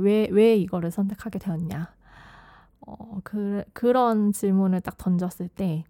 왜, 0.00 0.28
왜 0.30 0.56
이거를 0.56 0.90
선택하게 0.90 1.38
되었냐. 1.38 1.94
어, 2.86 3.20
그, 3.22 3.64
그런 3.72 4.32
질문을 4.32 4.80
딱 4.80 4.98
던졌을 4.98 5.48
때, 5.48 5.84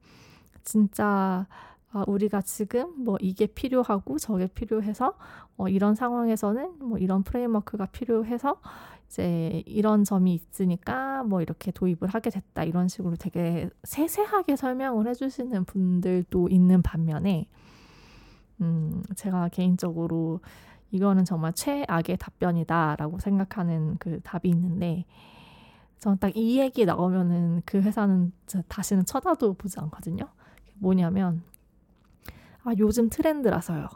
진짜, 0.62 1.46
아, 1.90 2.04
우리가 2.06 2.42
지금 2.42 3.04
뭐 3.04 3.16
이게 3.20 3.46
필요하고 3.46 4.18
저게 4.18 4.46
필요해서, 4.46 5.14
어, 5.56 5.68
이런 5.68 5.94
상황에서는 5.94 6.78
뭐 6.80 6.98
이런 6.98 7.22
프레임워크가 7.22 7.86
필요해서, 7.86 8.60
이제 9.06 9.62
이런 9.66 10.04
점이 10.04 10.32
있으니까 10.32 11.22
뭐 11.24 11.42
이렇게 11.42 11.70
도입을 11.70 12.08
하게 12.08 12.30
됐다. 12.30 12.64
이런 12.64 12.88
식으로 12.88 13.16
되게 13.16 13.68
세세하게 13.84 14.56
설명을 14.56 15.06
해주시는 15.06 15.64
분들도 15.64 16.48
있는 16.48 16.82
반면에, 16.82 17.46
음, 18.60 19.02
제가 19.16 19.48
개인적으로 19.48 20.40
이거는 20.92 21.24
정말 21.24 21.52
최악의 21.54 22.18
답변이다라고 22.18 23.18
생각하는 23.18 23.96
그 23.98 24.20
답이 24.22 24.48
있는데 24.50 25.06
저는 25.98 26.18
딱 26.18 26.32
이 26.36 26.58
얘기 26.60 26.84
나오면은 26.84 27.62
그 27.64 27.80
회사는 27.80 28.32
다시는 28.68 29.06
쳐다도 29.06 29.54
보지 29.54 29.80
않거든요. 29.80 30.28
뭐냐면 30.74 31.42
아 32.64 32.72
요즘 32.78 33.08
트렌드라서요. 33.08 33.88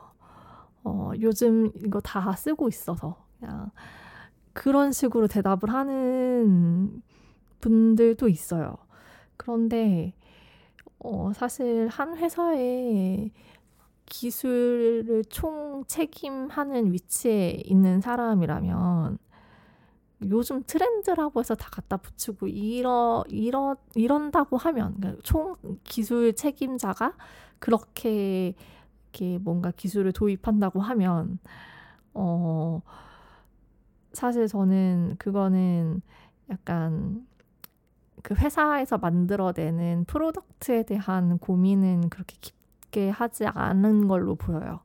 어 0.85 1.13
요즘 1.21 1.71
이거 1.77 2.01
다 2.01 2.33
쓰고 2.35 2.69
있어서 2.69 3.25
그냥 3.39 3.71
그런 4.53 4.93
식으로 4.93 5.27
대답을 5.27 5.73
하는 5.73 7.03
분들도 7.61 8.29
있어요. 8.29 8.77
그런데 9.37 10.15
어 10.99 11.33
사실 11.35 11.89
한 11.89 12.17
회사에 12.17 13.31
기술을 14.07 15.25
총 15.29 15.85
책임하는 15.87 16.93
위치에 16.93 17.63
있는 17.65 18.01
사람이라면 18.01 19.19
요즘 20.31 20.63
트렌드라고 20.67 21.41
해서 21.41 21.55
다 21.55 21.69
갖다 21.71 21.99
붙이고 21.99 22.47
이러 22.47 23.25
이러 23.29 23.77
이런다고 23.95 24.57
하면 24.57 24.95
그러니까 24.97 25.23
총 25.23 25.57
기술 25.85 26.35
책임자가 26.35 27.15
그렇게 27.59 28.55
이렇게 29.13 29.39
뭔가 29.39 29.71
기술을 29.71 30.13
도입한다고 30.13 30.81
하면 30.81 31.39
어 32.15 32.81
사실 34.13 34.49
저는 34.49 35.17
그거는 35.19 36.01
약간 36.51 37.27
그 38.23 38.35
회사에서 38.35 38.99
만들어내는 38.99 40.05
프로덕트에 40.07 40.85
대한 40.85 41.39
고민은 41.39 42.09
그렇게 42.09 42.37
깊 42.41 42.56
깊게 42.87 43.11
하지 43.11 43.47
않은 43.47 44.09
걸로 44.09 44.35
보여요. 44.35 44.81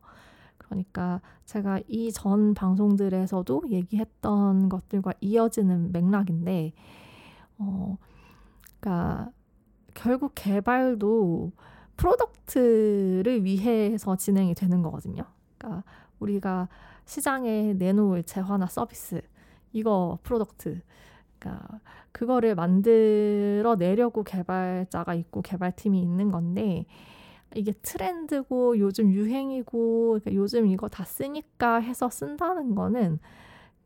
그러니까 0.58 1.22
제가 1.46 1.82
이전 1.88 2.54
방송들에서도 2.54 3.64
얘기했던 3.70 4.70
것들과 4.70 5.14
이어지는 5.20 5.92
맥락인데, 5.92 6.74
어, 7.58 7.98
그러니까 8.80 9.32
결국 9.94 10.32
개발도 10.36 11.52
product를 11.98 13.44
위해서 13.44 14.16
진행이 14.16 14.56
되는 14.56 14.82
거거든요. 14.82 15.24
그러니까 15.58 15.84
우리가 16.20 16.70
시장에 17.06 17.74
내놓을 17.74 18.24
재화나 18.24 18.68
서비스, 18.68 19.22
이거 19.74 20.20
product. 20.24 20.82
그러니까 21.38 21.80
그거를 22.12 22.56
만들어 22.56 23.76
내려고 23.76 24.24
개발자가 24.24 25.16
있고 25.16 25.42
개발팀이 25.42 26.02
있는 26.02 26.32
건데, 26.32 26.86
이게 27.56 27.74
트렌드고 27.82 28.80
요즘 28.80 29.12
유행이고 29.12 30.20
그러니까 30.20 30.34
요즘 30.34 30.68
이거 30.68 30.88
다 30.88 31.04
쓰니까 31.04 31.78
해서 31.78 32.10
쓴다는 32.10 32.76
거는 32.76 33.20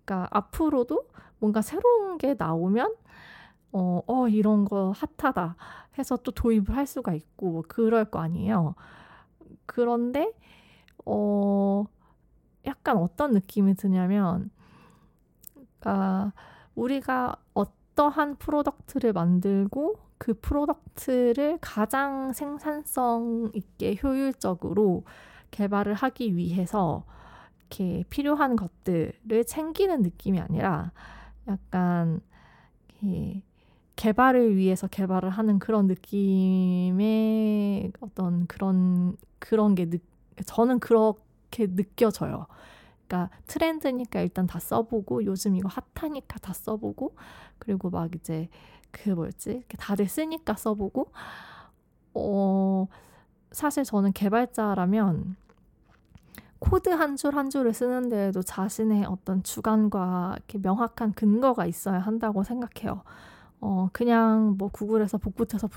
그러니까 0.03 0.27
앞으로도 0.31 1.07
뭔가 1.39 1.61
새로운 1.61 2.17
게 2.17 2.35
나오면 2.37 2.95
어, 3.71 4.01
어 4.07 4.27
이런 4.27 4.65
거 4.65 4.93
핫하다 5.17 5.55
해서 5.97 6.17
또 6.17 6.31
도입을 6.31 6.75
할 6.75 6.85
수가 6.85 7.13
있고 7.13 7.63
그럴 7.67 8.05
거 8.05 8.19
아니에요. 8.19 8.75
그런데 9.65 10.31
어 11.05 11.85
약간 12.65 12.97
어떤 12.97 13.31
느낌이 13.31 13.75
드냐면 13.75 14.49
그러니까 15.79 16.33
우리가 16.75 17.35
어떠한 17.53 18.37
product를 18.37 19.13
만들고 19.13 20.04
그 20.17 20.33
product를 20.33 21.59
가장 21.61 22.33
생산성 22.33 23.51
있게 23.53 23.97
효율적으로 24.01 25.03
개발을 25.51 25.93
하기 25.93 26.35
위해서 26.35 27.05
이렇게 27.59 28.03
필요한 28.09 28.55
것들을 28.55 29.43
챙기는 29.45 30.01
느낌이 30.01 30.39
아니라 30.39 30.91
약간 31.47 32.21
개발을 33.95 34.55
위해서 34.55 34.87
개발을 34.87 35.29
하는 35.29 35.59
그런 35.59 35.87
느낌의 35.87 36.31
어떤 38.01 38.47
그런 38.47 39.15
그런 39.39 39.75
게 39.75 39.89
느, 39.89 39.97
저는 40.45 40.79
그렇게 40.79 41.67
느껴져요. 41.67 42.47
그러니까 43.07 43.35
트렌드니까 43.47 44.21
일단 44.21 44.47
다 44.47 44.59
써보고 44.59 45.25
요즘 45.25 45.55
이거 45.55 45.69
핫하니까 45.69 46.39
다 46.39 46.53
써보고 46.53 47.15
그리고 47.59 47.89
막 47.89 48.13
이제 48.15 48.49
그 48.95 49.09
뭐였지 49.11 49.63
다들 49.77 50.07
쓰니까 50.07 50.55
써보고 50.55 51.11
어 52.13 52.87
사실 53.51 53.83
저는 53.83 54.13
개발자라면 54.13 55.35
코드 56.59 56.89
한 56.89 57.15
줄 57.17 57.35
한 57.35 57.49
줄을 57.49 57.73
쓰는데에도 57.73 58.41
자신의 58.41 59.05
어떤 59.05 59.43
주관과 59.43 60.33
이렇게 60.37 60.57
명확한 60.59 61.13
근거가 61.13 61.65
있어야 61.65 61.99
한다고 61.99 62.43
생각해요. 62.43 63.03
어, 63.61 63.89
그냥 63.93 64.55
뭐 64.57 64.69
구글에서 64.69 65.17
복붙해서 65.19 65.67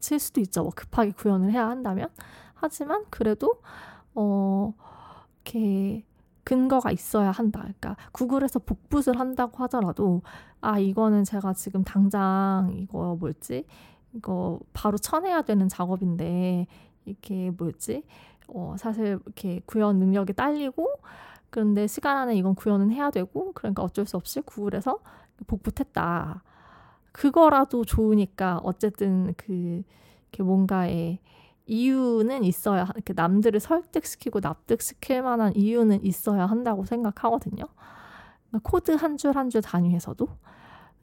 붙일 0.00 0.18
수도 0.20 0.40
있죠. 0.42 0.62
뭐 0.64 0.72
급하게 0.74 1.12
구현을 1.12 1.52
해야 1.52 1.68
한다면. 1.68 2.08
하지만 2.54 3.04
그래도, 3.10 3.60
어, 4.14 4.74
이렇게 5.44 6.04
근거가 6.44 6.90
있어야 6.90 7.30
한다. 7.30 7.60
그러니까 7.60 7.96
구글에서 8.12 8.60
복붙을 8.60 9.18
한다고 9.18 9.62
하더라도, 9.64 10.22
아, 10.60 10.78
이거는 10.78 11.24
제가 11.24 11.52
지금 11.54 11.84
당장 11.84 12.72
이거 12.74 13.16
뭐였지? 13.18 13.64
이거 14.14 14.60
바로 14.72 14.98
쳐내야 14.98 15.42
되는 15.42 15.68
작업인데, 15.68 16.66
이렇게 17.04 17.50
뭐였지? 17.50 18.04
어, 18.48 18.74
사실 18.78 19.18
이렇게 19.24 19.60
구현 19.66 19.98
능력이 19.98 20.34
딸리고 20.34 20.88
그런데 21.50 21.86
시간 21.86 22.16
안에 22.16 22.36
이건 22.36 22.54
구현은 22.54 22.92
해야 22.92 23.10
되고 23.10 23.52
그러니까 23.52 23.82
어쩔 23.82 24.06
수 24.06 24.16
없이 24.16 24.40
구글에서 24.40 24.98
복붙했다. 25.46 26.42
그거라도 27.12 27.84
좋으니까 27.84 28.60
어쨌든 28.62 29.34
그 29.36 29.82
이렇게 30.30 30.42
뭔가의 30.42 31.18
이유는 31.66 32.44
있어야 32.44 32.86
이렇게 32.94 33.12
남들을 33.14 33.58
설득시키고 33.60 34.40
납득시킬 34.40 35.22
만한 35.22 35.54
이유는 35.56 36.04
있어야 36.04 36.46
한다고 36.46 36.84
생각하거든요. 36.84 37.64
그러니까 38.50 38.70
코드 38.70 38.92
한 38.92 39.16
줄 39.16 39.36
한 39.36 39.48
줄 39.50 39.62
단위에서도. 39.62 40.28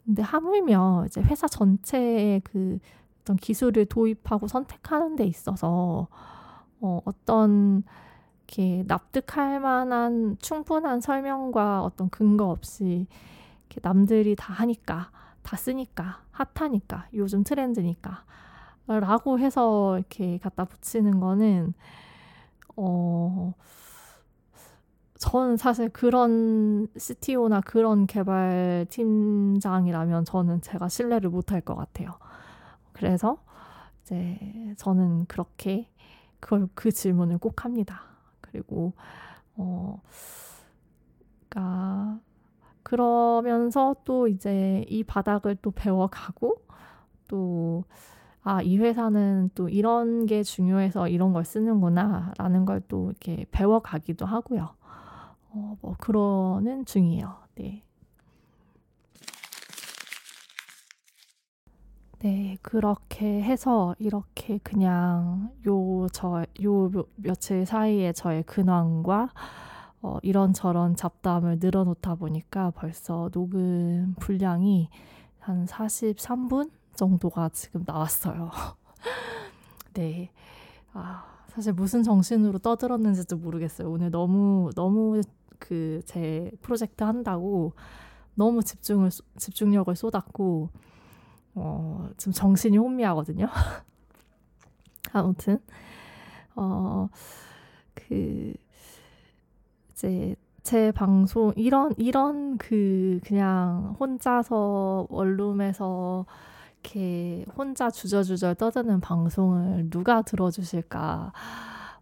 근데 0.06 0.22
하물며 0.24 1.06
이제 1.08 1.22
회사 1.22 1.48
전체의 1.48 2.42
그 2.42 2.80
어떤 3.22 3.38
기술을 3.38 3.86
도입하고 3.86 4.48
선택하는 4.48 5.16
데 5.16 5.26
있어서 5.26 6.08
어, 6.82 7.02
어떤 7.06 7.84
이렇게 8.48 8.84
납득할 8.88 9.60
만한 9.60 10.38
충분한 10.40 11.02
설명과 11.02 11.84
어떤 11.84 12.10
근거 12.10 12.46
없이 12.50 13.08
이렇게 13.70 13.80
남들이 13.88 14.36
다 14.36 14.54
하니까 14.54 15.12
다 15.44 15.56
쓰니까 15.58 16.24
핫하니까 16.32 17.08
요즘 17.14 17.44
트렌드니까 17.44 18.24
라고 19.00 19.40
해서 19.40 19.98
이렇게 19.98 20.38
갖다 20.40 20.66
붙이는 20.66 21.20
거는 21.20 21.74
어 22.76 23.54
저는 25.18 25.58
사실 25.58 25.90
그런 25.90 26.88
CTO나 26.98 27.62
그런 27.62 28.08
개발 28.08 28.86
팀장이라면 28.90 30.24
저는 30.26 30.62
제가 30.62 30.88
신뢰를 30.90 31.30
못 31.30 31.52
할 31.52 31.62
것 31.62 31.76
같아요. 31.76 32.12
그래서 32.94 33.38
이제 34.04 34.40
저는 34.78 35.26
그렇게 35.28 35.90
그걸 36.40 36.70
그 36.76 36.92
질문을 36.92 37.40
꼭 37.40 37.66
합니다. 37.66 38.04
그리고 38.42 38.94
어 39.58 40.02
그러니까 41.50 42.20
그러면서 42.84 43.96
또 44.06 44.28
이제 44.28 44.86
이 44.90 45.04
바닥을 45.04 45.58
또 45.62 45.72
배워가고 45.72 46.58
또 47.28 47.84
아, 48.50 48.64
이 48.64 48.80
회사는 48.80 49.52
또 49.54 49.70
이런 49.70 50.26
게 50.26 50.42
중요해서 50.42 51.08
이런 51.08 51.34
걸 51.34 51.46
쓰는구나 51.46 52.34
라는 52.40 52.66
걸 52.66 52.82
또 52.88 53.12
이렇게 53.12 53.46
배워가기도 53.52 54.26
하고요. 54.26 54.70
어, 55.52 55.78
뭐, 55.82 55.96
그러는 56.00 56.84
중이에요. 56.84 57.36
네. 57.56 57.84
네, 62.20 62.58
그렇게 62.64 63.42
해서 63.44 63.96
이렇게 64.00 64.58
그냥 64.64 65.52
요, 65.68 66.08
저, 66.12 66.44
요 66.64 66.92
며칠 67.18 67.68
사이에 67.68 68.14
저의 68.14 68.44
근황과 68.44 69.30
어, 70.02 70.18
이런저런 70.24 70.96
잡담을 70.96 71.60
늘어놓다 71.62 72.16
보니까 72.16 72.72
벌써 72.72 73.30
녹음 73.32 74.16
분량이 74.20 74.90
한 75.40 75.66
43분 75.66 76.79
정도가 77.00 77.50
지금 77.54 77.84
나왔어요. 77.86 78.52
네. 79.94 80.30
아, 80.94 81.26
사실 81.48 81.74
무슨 81.74 82.04
정신으로 82.04 82.60
떠들었는지도 82.60 83.38
모르겠어요. 83.38 83.90
오늘 83.90 84.12
너무, 84.12 84.70
너무 84.76 85.22
그 85.60 86.02
제 86.06 86.52
프로젝트 86.62 87.04
한다고 87.04 87.74
너무 88.36 88.64
집중을, 88.64 89.10
집중력을 89.38 89.94
쏟았고, 89.96 90.70
어, 91.56 92.10
지금 92.18 92.34
정신이 92.34 92.78
혼미하거든요. 92.78 93.48
아무튼, 95.14 95.60
어, 96.56 97.10
그, 97.96 98.54
이제 99.92 100.36
제 100.64 100.92
방송, 100.92 101.54
이런, 101.56 101.94
이런 101.98 102.58
그, 102.58 103.20
그냥 103.26 103.96
혼자서 104.00 105.08
원룸에서 105.10 106.26
이렇게 106.82 107.46
혼자 107.58 107.90
주저주저 107.90 108.56
떠드는 108.56 109.02
방송을 109.02 109.90
누가 109.90 110.22
들어주실까, 110.22 111.34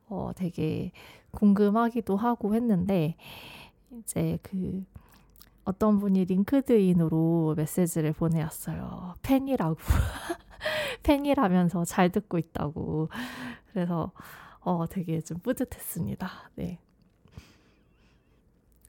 어, 0.09 0.31
되게 0.35 0.91
궁금하기도 1.31 2.15
하고 2.15 2.55
했는데, 2.55 3.15
이제 3.99 4.37
그, 4.43 4.83
어떤 5.63 5.99
분이 5.99 6.25
링크드인으로 6.25 7.55
메시지를 7.57 8.13
보내왔어요. 8.13 9.15
팬이라고. 9.21 9.75
팬이라면서 11.03 11.83
잘 11.83 12.09
듣고 12.09 12.37
있다고. 12.37 13.09
그래서 13.71 14.11
어, 14.61 14.85
되게 14.87 15.19
좀 15.19 15.39
뿌듯했습니다. 15.39 16.29
네. 16.55 16.79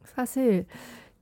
사실 0.05 0.67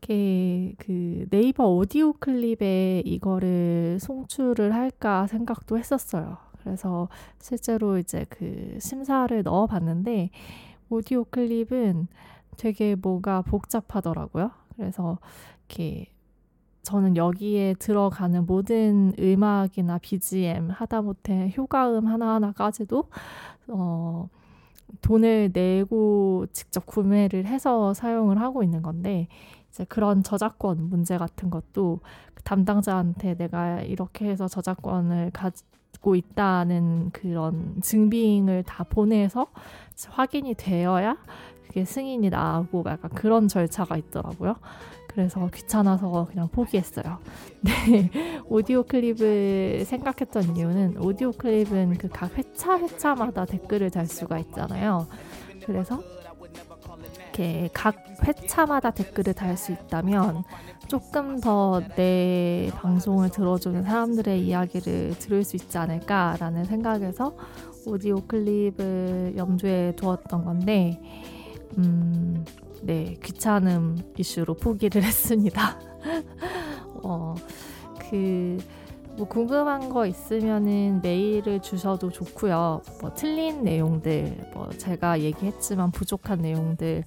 그 0.01 1.27
네이버 1.31 1.67
오디오 1.69 2.13
클립에 2.13 3.03
이거를 3.05 3.99
송출을 4.01 4.75
할까 4.75 5.27
생각도 5.27 5.79
했었어요. 5.79 6.39
그래서 6.63 7.09
실제로 7.41 7.99
이제 7.99 8.27
그 8.29 8.79
심사를 8.81 9.43
넣어 9.43 9.67
봤는데 9.67 10.31
오디오 10.89 11.25
클립은 11.25 12.09
되게 12.57 12.95
뭐가 12.95 13.43
복잡하더라고요. 13.43 14.51
그래서 14.77 15.19
이렇게 15.69 16.07
저는 16.83 17.17
여기에 17.17 17.75
들어가는 17.81 18.47
모든 18.47 19.13
음악이나 19.19 19.99
BGM 19.99 20.71
하다못해 20.71 21.53
효과음 21.57 22.07
하나하나까지도 22.07 23.09
어 23.69 24.29
돈을 25.03 25.51
내고 25.53 26.47
직접 26.53 26.87
구매를 26.87 27.47
해서 27.47 27.93
사용을 27.93 28.41
하고 28.41 28.63
있는 28.63 28.83
건데 28.83 29.27
이제 29.77 29.85
그런 29.85 30.23
저작권 30.23 30.89
문제 30.89 31.19
같은 31.19 31.51
것도 31.51 32.01
그 32.35 32.43
담당자한테 32.45 33.35
내가 33.35 33.83
이렇게 33.83 34.25
해서 34.27 34.49
저작권을 34.49 35.33
가지고 35.35 36.15
있다는 36.15 37.11
그런 37.13 37.77
증빙을 37.83 38.63
다 38.63 38.85
보내서 38.85 39.49
확인이 40.09 40.55
되어야 40.55 41.19
그게 41.67 41.85
승인이 41.85 42.31
나고 42.31 42.85
약간 42.87 43.11
그런 43.11 43.49
절차가 43.49 43.99
있더라고요. 43.99 44.57
그래서 45.09 45.47
귀찮아서 45.53 46.27
그냥 46.31 46.49
포기했어요. 46.49 47.19
네. 47.61 48.11
오디오 48.47 48.83
클립을 48.83 49.85
생각했던 49.85 50.57
이유는 50.57 50.99
오디오 51.03 51.33
클립은 51.33 51.99
그 51.99 52.09
각 52.09 52.35
회차 52.39 52.79
회차마다 52.79 53.45
댓글을 53.45 53.91
달 53.91 54.07
수가 54.07 54.39
있잖아요. 54.39 55.07
그래서 55.67 56.01
이렇게 57.37 57.69
각 57.73 57.97
회차마다 58.27 58.91
댓글을 58.91 59.35
달 59.35 59.57
수 59.57 59.73
있다면 59.73 60.45
조금 60.89 61.41
더 61.41 61.83
내 61.97 62.71
방송을 62.75 63.31
들어주는 63.31 63.83
사람들의 63.85 64.47
이야기를 64.47 65.19
들을 65.19 65.45
수 65.45 65.57
있지 65.57 65.77
않을까라는 65.79 66.65
생각에서 66.65 67.35
오디오 67.87 68.17
클립을 68.27 69.35
염두에 69.37 69.95
두었던 69.97 70.45
건데 70.45 71.01
음, 71.79 72.45
네, 72.83 73.17
귀찮음 73.23 73.99
이슈로 74.17 74.55
포기를 74.55 75.03
했습니다. 75.05 75.79
어, 77.03 77.35
그, 78.11 78.59
뭐 79.17 79.27
궁금한 79.27 79.89
거 79.89 80.07
있으면은 80.07 81.01
메일을 81.03 81.61
주셔도 81.61 82.11
좋고요. 82.11 82.83
뭐 83.01 83.15
틀린 83.15 83.65
내용들, 83.65 84.51
뭐 84.53 84.69
제가 84.71 85.21
얘기했지만 85.21 85.91
부족한 85.91 86.41
내용들 86.41 87.05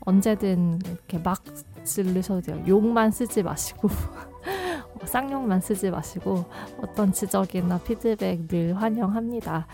언제든 0.00 0.80
이렇게 0.84 1.18
막 1.18 1.42
질르셔도 1.84 2.40
돼요. 2.40 2.64
욕만 2.66 3.12
쓰지 3.12 3.42
마시고 3.44 3.88
쌍욕만 5.04 5.60
쓰지 5.60 5.90
마시고 5.90 6.44
어떤 6.82 7.12
지적이나 7.12 7.78
피드백 7.78 8.48
늘 8.48 8.74
환영합니다. 8.74 9.66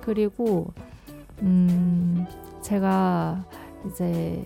그리고 0.00 0.72
음 1.42 2.26
제가 2.62 3.44
이제 3.86 4.42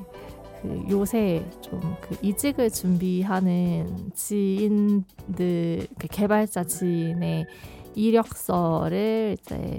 그 0.63 0.85
요새 0.91 1.45
좀 1.61 1.81
그 2.01 2.17
이직을 2.23 2.71
준비하는 2.71 4.11
지인들 4.15 5.87
그 5.99 6.07
개발자 6.09 6.65
지인의 6.65 7.47
이력서를 7.95 9.37
이제 9.41 9.79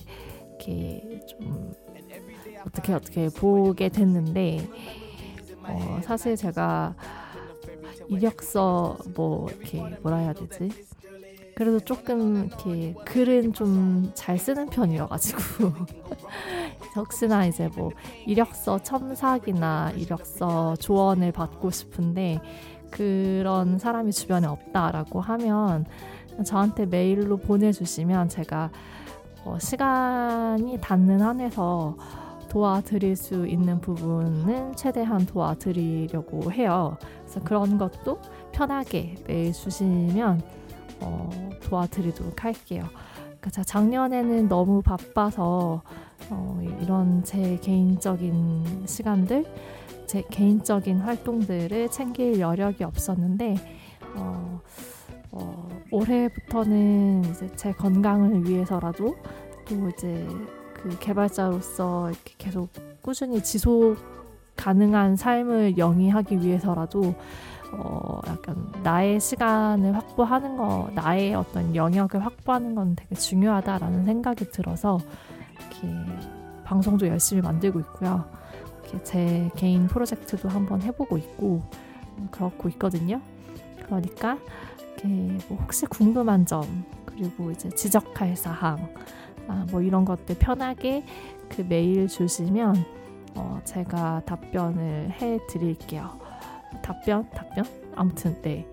이렇게 0.50 1.20
좀 1.28 1.74
어떻게 2.66 2.94
어떻게 2.94 3.30
보게 3.30 3.90
됐는데 3.90 4.68
어 5.64 6.00
사실 6.04 6.36
제가 6.36 6.96
이력서 8.10 8.98
뭐 9.16 9.48
이렇게 9.50 9.82
뭐라 10.02 10.18
해야 10.18 10.34
되지? 10.34 10.70
그래도 11.56 11.80
조금 11.80 12.48
이렇게 12.48 12.94
글은 13.06 13.54
좀 13.54 14.12
잘 14.16 14.38
쓰는 14.38 14.68
편이어가지고 14.70 15.42
혹시나 16.96 17.46
이제 17.46 17.70
뭐 17.76 17.92
이력서 18.26 18.80
첨삭이나 18.80 19.92
이력서 19.96 20.76
조언을 20.78 21.32
받고 21.32 21.72
싶은데 21.72 22.42
그런 22.92 23.78
사람이 23.78 24.12
주변에 24.12 24.48
없다라고 24.48 25.22
하면 25.22 25.86
저한테 26.46 26.86
메일로 26.86 27.38
보내주시면 27.38 28.30
제가 28.30 28.72
어 29.46 29.58
시간이 29.60 30.80
닿는 30.82 31.22
한에서 31.22 31.96
도와드릴 32.50 33.16
수 33.16 33.48
있는 33.48 33.80
부분은 33.80 34.76
최대한 34.76 35.26
도와드리려고 35.26 36.52
해요. 36.52 36.98
그래서 37.22 37.40
그런 37.42 37.78
것도 37.78 38.20
편하게 38.52 39.16
메일 39.28 39.54
주시면 39.54 40.42
어, 41.02 41.30
도와드리도록 41.64 42.44
할게요. 42.44 42.86
그러니까 43.40 43.64
작년에는 43.64 44.48
너무 44.48 44.82
바빠서 44.82 45.82
어, 46.30 46.62
이런 46.82 47.24
제 47.24 47.58
개인적인 47.58 48.86
시간들, 48.86 49.46
제 50.06 50.24
개인적인 50.30 51.00
활동들을 51.00 51.90
챙길 51.90 52.40
여력이 52.40 52.84
없었는데 52.84 53.56
어, 54.16 54.62
어, 55.32 55.70
올해부터는 55.92 57.24
이제 57.26 57.50
제 57.56 57.72
건강을 57.72 58.48
위해서라도 58.48 59.16
또 59.66 59.90
이제 59.90 60.28
그 60.74 60.98
개발자로서 61.00 62.10
이렇게 62.10 62.34
계속 62.38 62.70
꾸준히 63.02 63.42
지속 63.42 63.98
가능한 64.56 65.16
삶을 65.16 65.78
영위하기 65.78 66.42
위해서라도 66.42 67.16
어 67.72 68.20
약간 68.28 68.72
나의 68.84 69.20
시간을 69.20 69.96
확보하는 69.96 70.58
거, 70.58 70.90
나의 70.96 71.36
어떤 71.36 71.76
영역을 71.76 72.26
확보하는 72.26 72.76
건 72.76 72.96
되게 72.96 73.16
중요하다라는 73.16 74.06
생각이 74.06 74.52
들어서 74.52 75.00
이렇게 75.60 75.88
방송도 76.64 77.08
열심히 77.08 77.42
만들고 77.42 77.80
있고요. 77.82 78.26
이렇게 78.84 79.04
제 79.04 79.50
개인 79.56 79.88
프로젝트도 79.88 80.50
한번 80.50 80.82
해보고 80.82 81.18
있고 81.18 81.62
그렇고 82.32 82.70
있거든요. 82.70 83.22
그러니까 83.86 84.38
뭐 85.48 85.58
혹시 85.62 85.86
궁금한 85.86 86.46
점 86.46 86.86
그리고 87.06 87.52
이제 87.52 87.70
지적할 87.70 88.36
사항 88.36 88.94
아, 89.48 89.66
뭐 89.72 89.82
이런 89.82 90.06
것들 90.06 90.38
편하게 90.38 91.04
그 91.50 91.66
메일 91.68 92.08
주시면 92.08 92.76
어, 93.36 93.60
제가 93.64 94.22
답변을 94.26 95.12
해 95.12 95.40
드릴게요. 95.48 96.20
답변? 96.82 97.30
답변? 97.32 97.66
아무튼 97.96 98.36
네. 98.42 98.66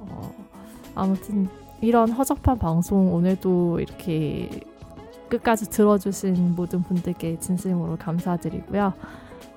어, 0.00 0.32
아무튼 0.94 1.48
이런 1.80 2.10
허접한 2.10 2.58
방송 2.58 3.12
오늘도 3.14 3.80
이렇게 3.80 4.48
끝까지 5.28 5.68
들어주신 5.70 6.54
모든 6.54 6.82
분들께 6.82 7.38
진심으로 7.38 7.96
감사드리고요. 7.96 8.92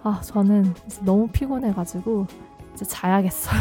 아, 0.03 0.21
저는 0.23 0.73
너무 1.03 1.27
피곤해가지고 1.27 2.27
이제 2.73 2.85
자야겠어요. 2.85 3.59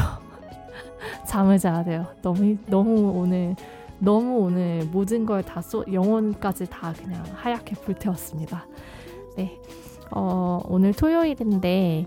잠을 1.27 1.59
자야 1.59 1.85
돼요. 1.85 2.07
너무, 2.23 2.57
너무 2.67 3.13
오늘 3.15 3.57
너무 3.99 4.39
오늘 4.41 4.85
모든 4.93 5.25
걸 5.25 5.43
다 5.43 5.63
쏟, 5.63 5.91
영혼까지 5.91 6.67
다 6.69 6.93
그냥 6.93 7.25
하얗게 7.35 7.77
불태웠습니다. 7.77 8.67
네. 9.37 9.59
어, 10.11 10.61
오늘 10.69 10.93
토요일인데, 10.93 12.07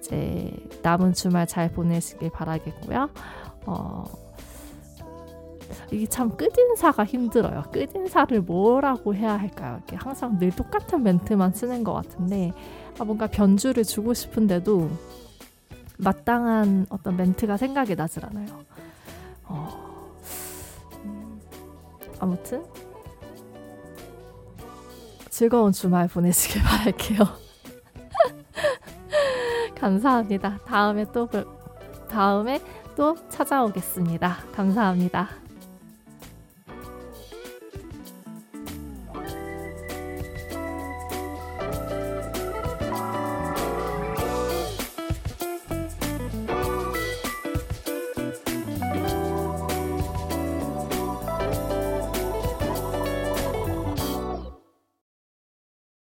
이제 0.00 0.50
남은 0.82 1.12
주말 1.12 1.46
잘 1.46 1.70
보내시길 1.70 2.30
바라겠고요. 2.30 3.10
어, 3.66 4.04
이게 5.92 6.06
참 6.06 6.36
끝인사가 6.36 7.04
힘들어요. 7.04 7.64
끝인사를 7.72 8.40
뭐라고 8.40 9.14
해야 9.14 9.38
할까요? 9.38 9.76
이렇게 9.76 9.96
항상 9.96 10.38
늘 10.38 10.50
똑같은 10.50 11.02
멘트만 11.02 11.52
쓰는 11.52 11.84
것 11.84 11.92
같은데, 11.92 12.52
아, 12.98 13.04
뭔가 13.04 13.26
변주를 13.26 13.84
주고 13.84 14.14
싶은데도 14.14 14.90
마땅한 15.98 16.86
어떤 16.90 17.16
멘트가 17.16 17.56
생각이 17.56 17.94
나질 17.94 18.24
않아요. 18.24 18.46
어, 19.44 20.10
아무튼 22.18 22.64
즐거운 25.28 25.72
주말 25.72 26.08
보내시길 26.08 26.62
바랄게요. 26.64 27.39
감사합니다. 29.80 30.58
다음에 30.64 31.06
또 31.12 31.28
다음에 32.08 32.60
또 32.96 33.16
찾아오겠습니다. 33.28 34.36
감사합니다. 34.54 35.39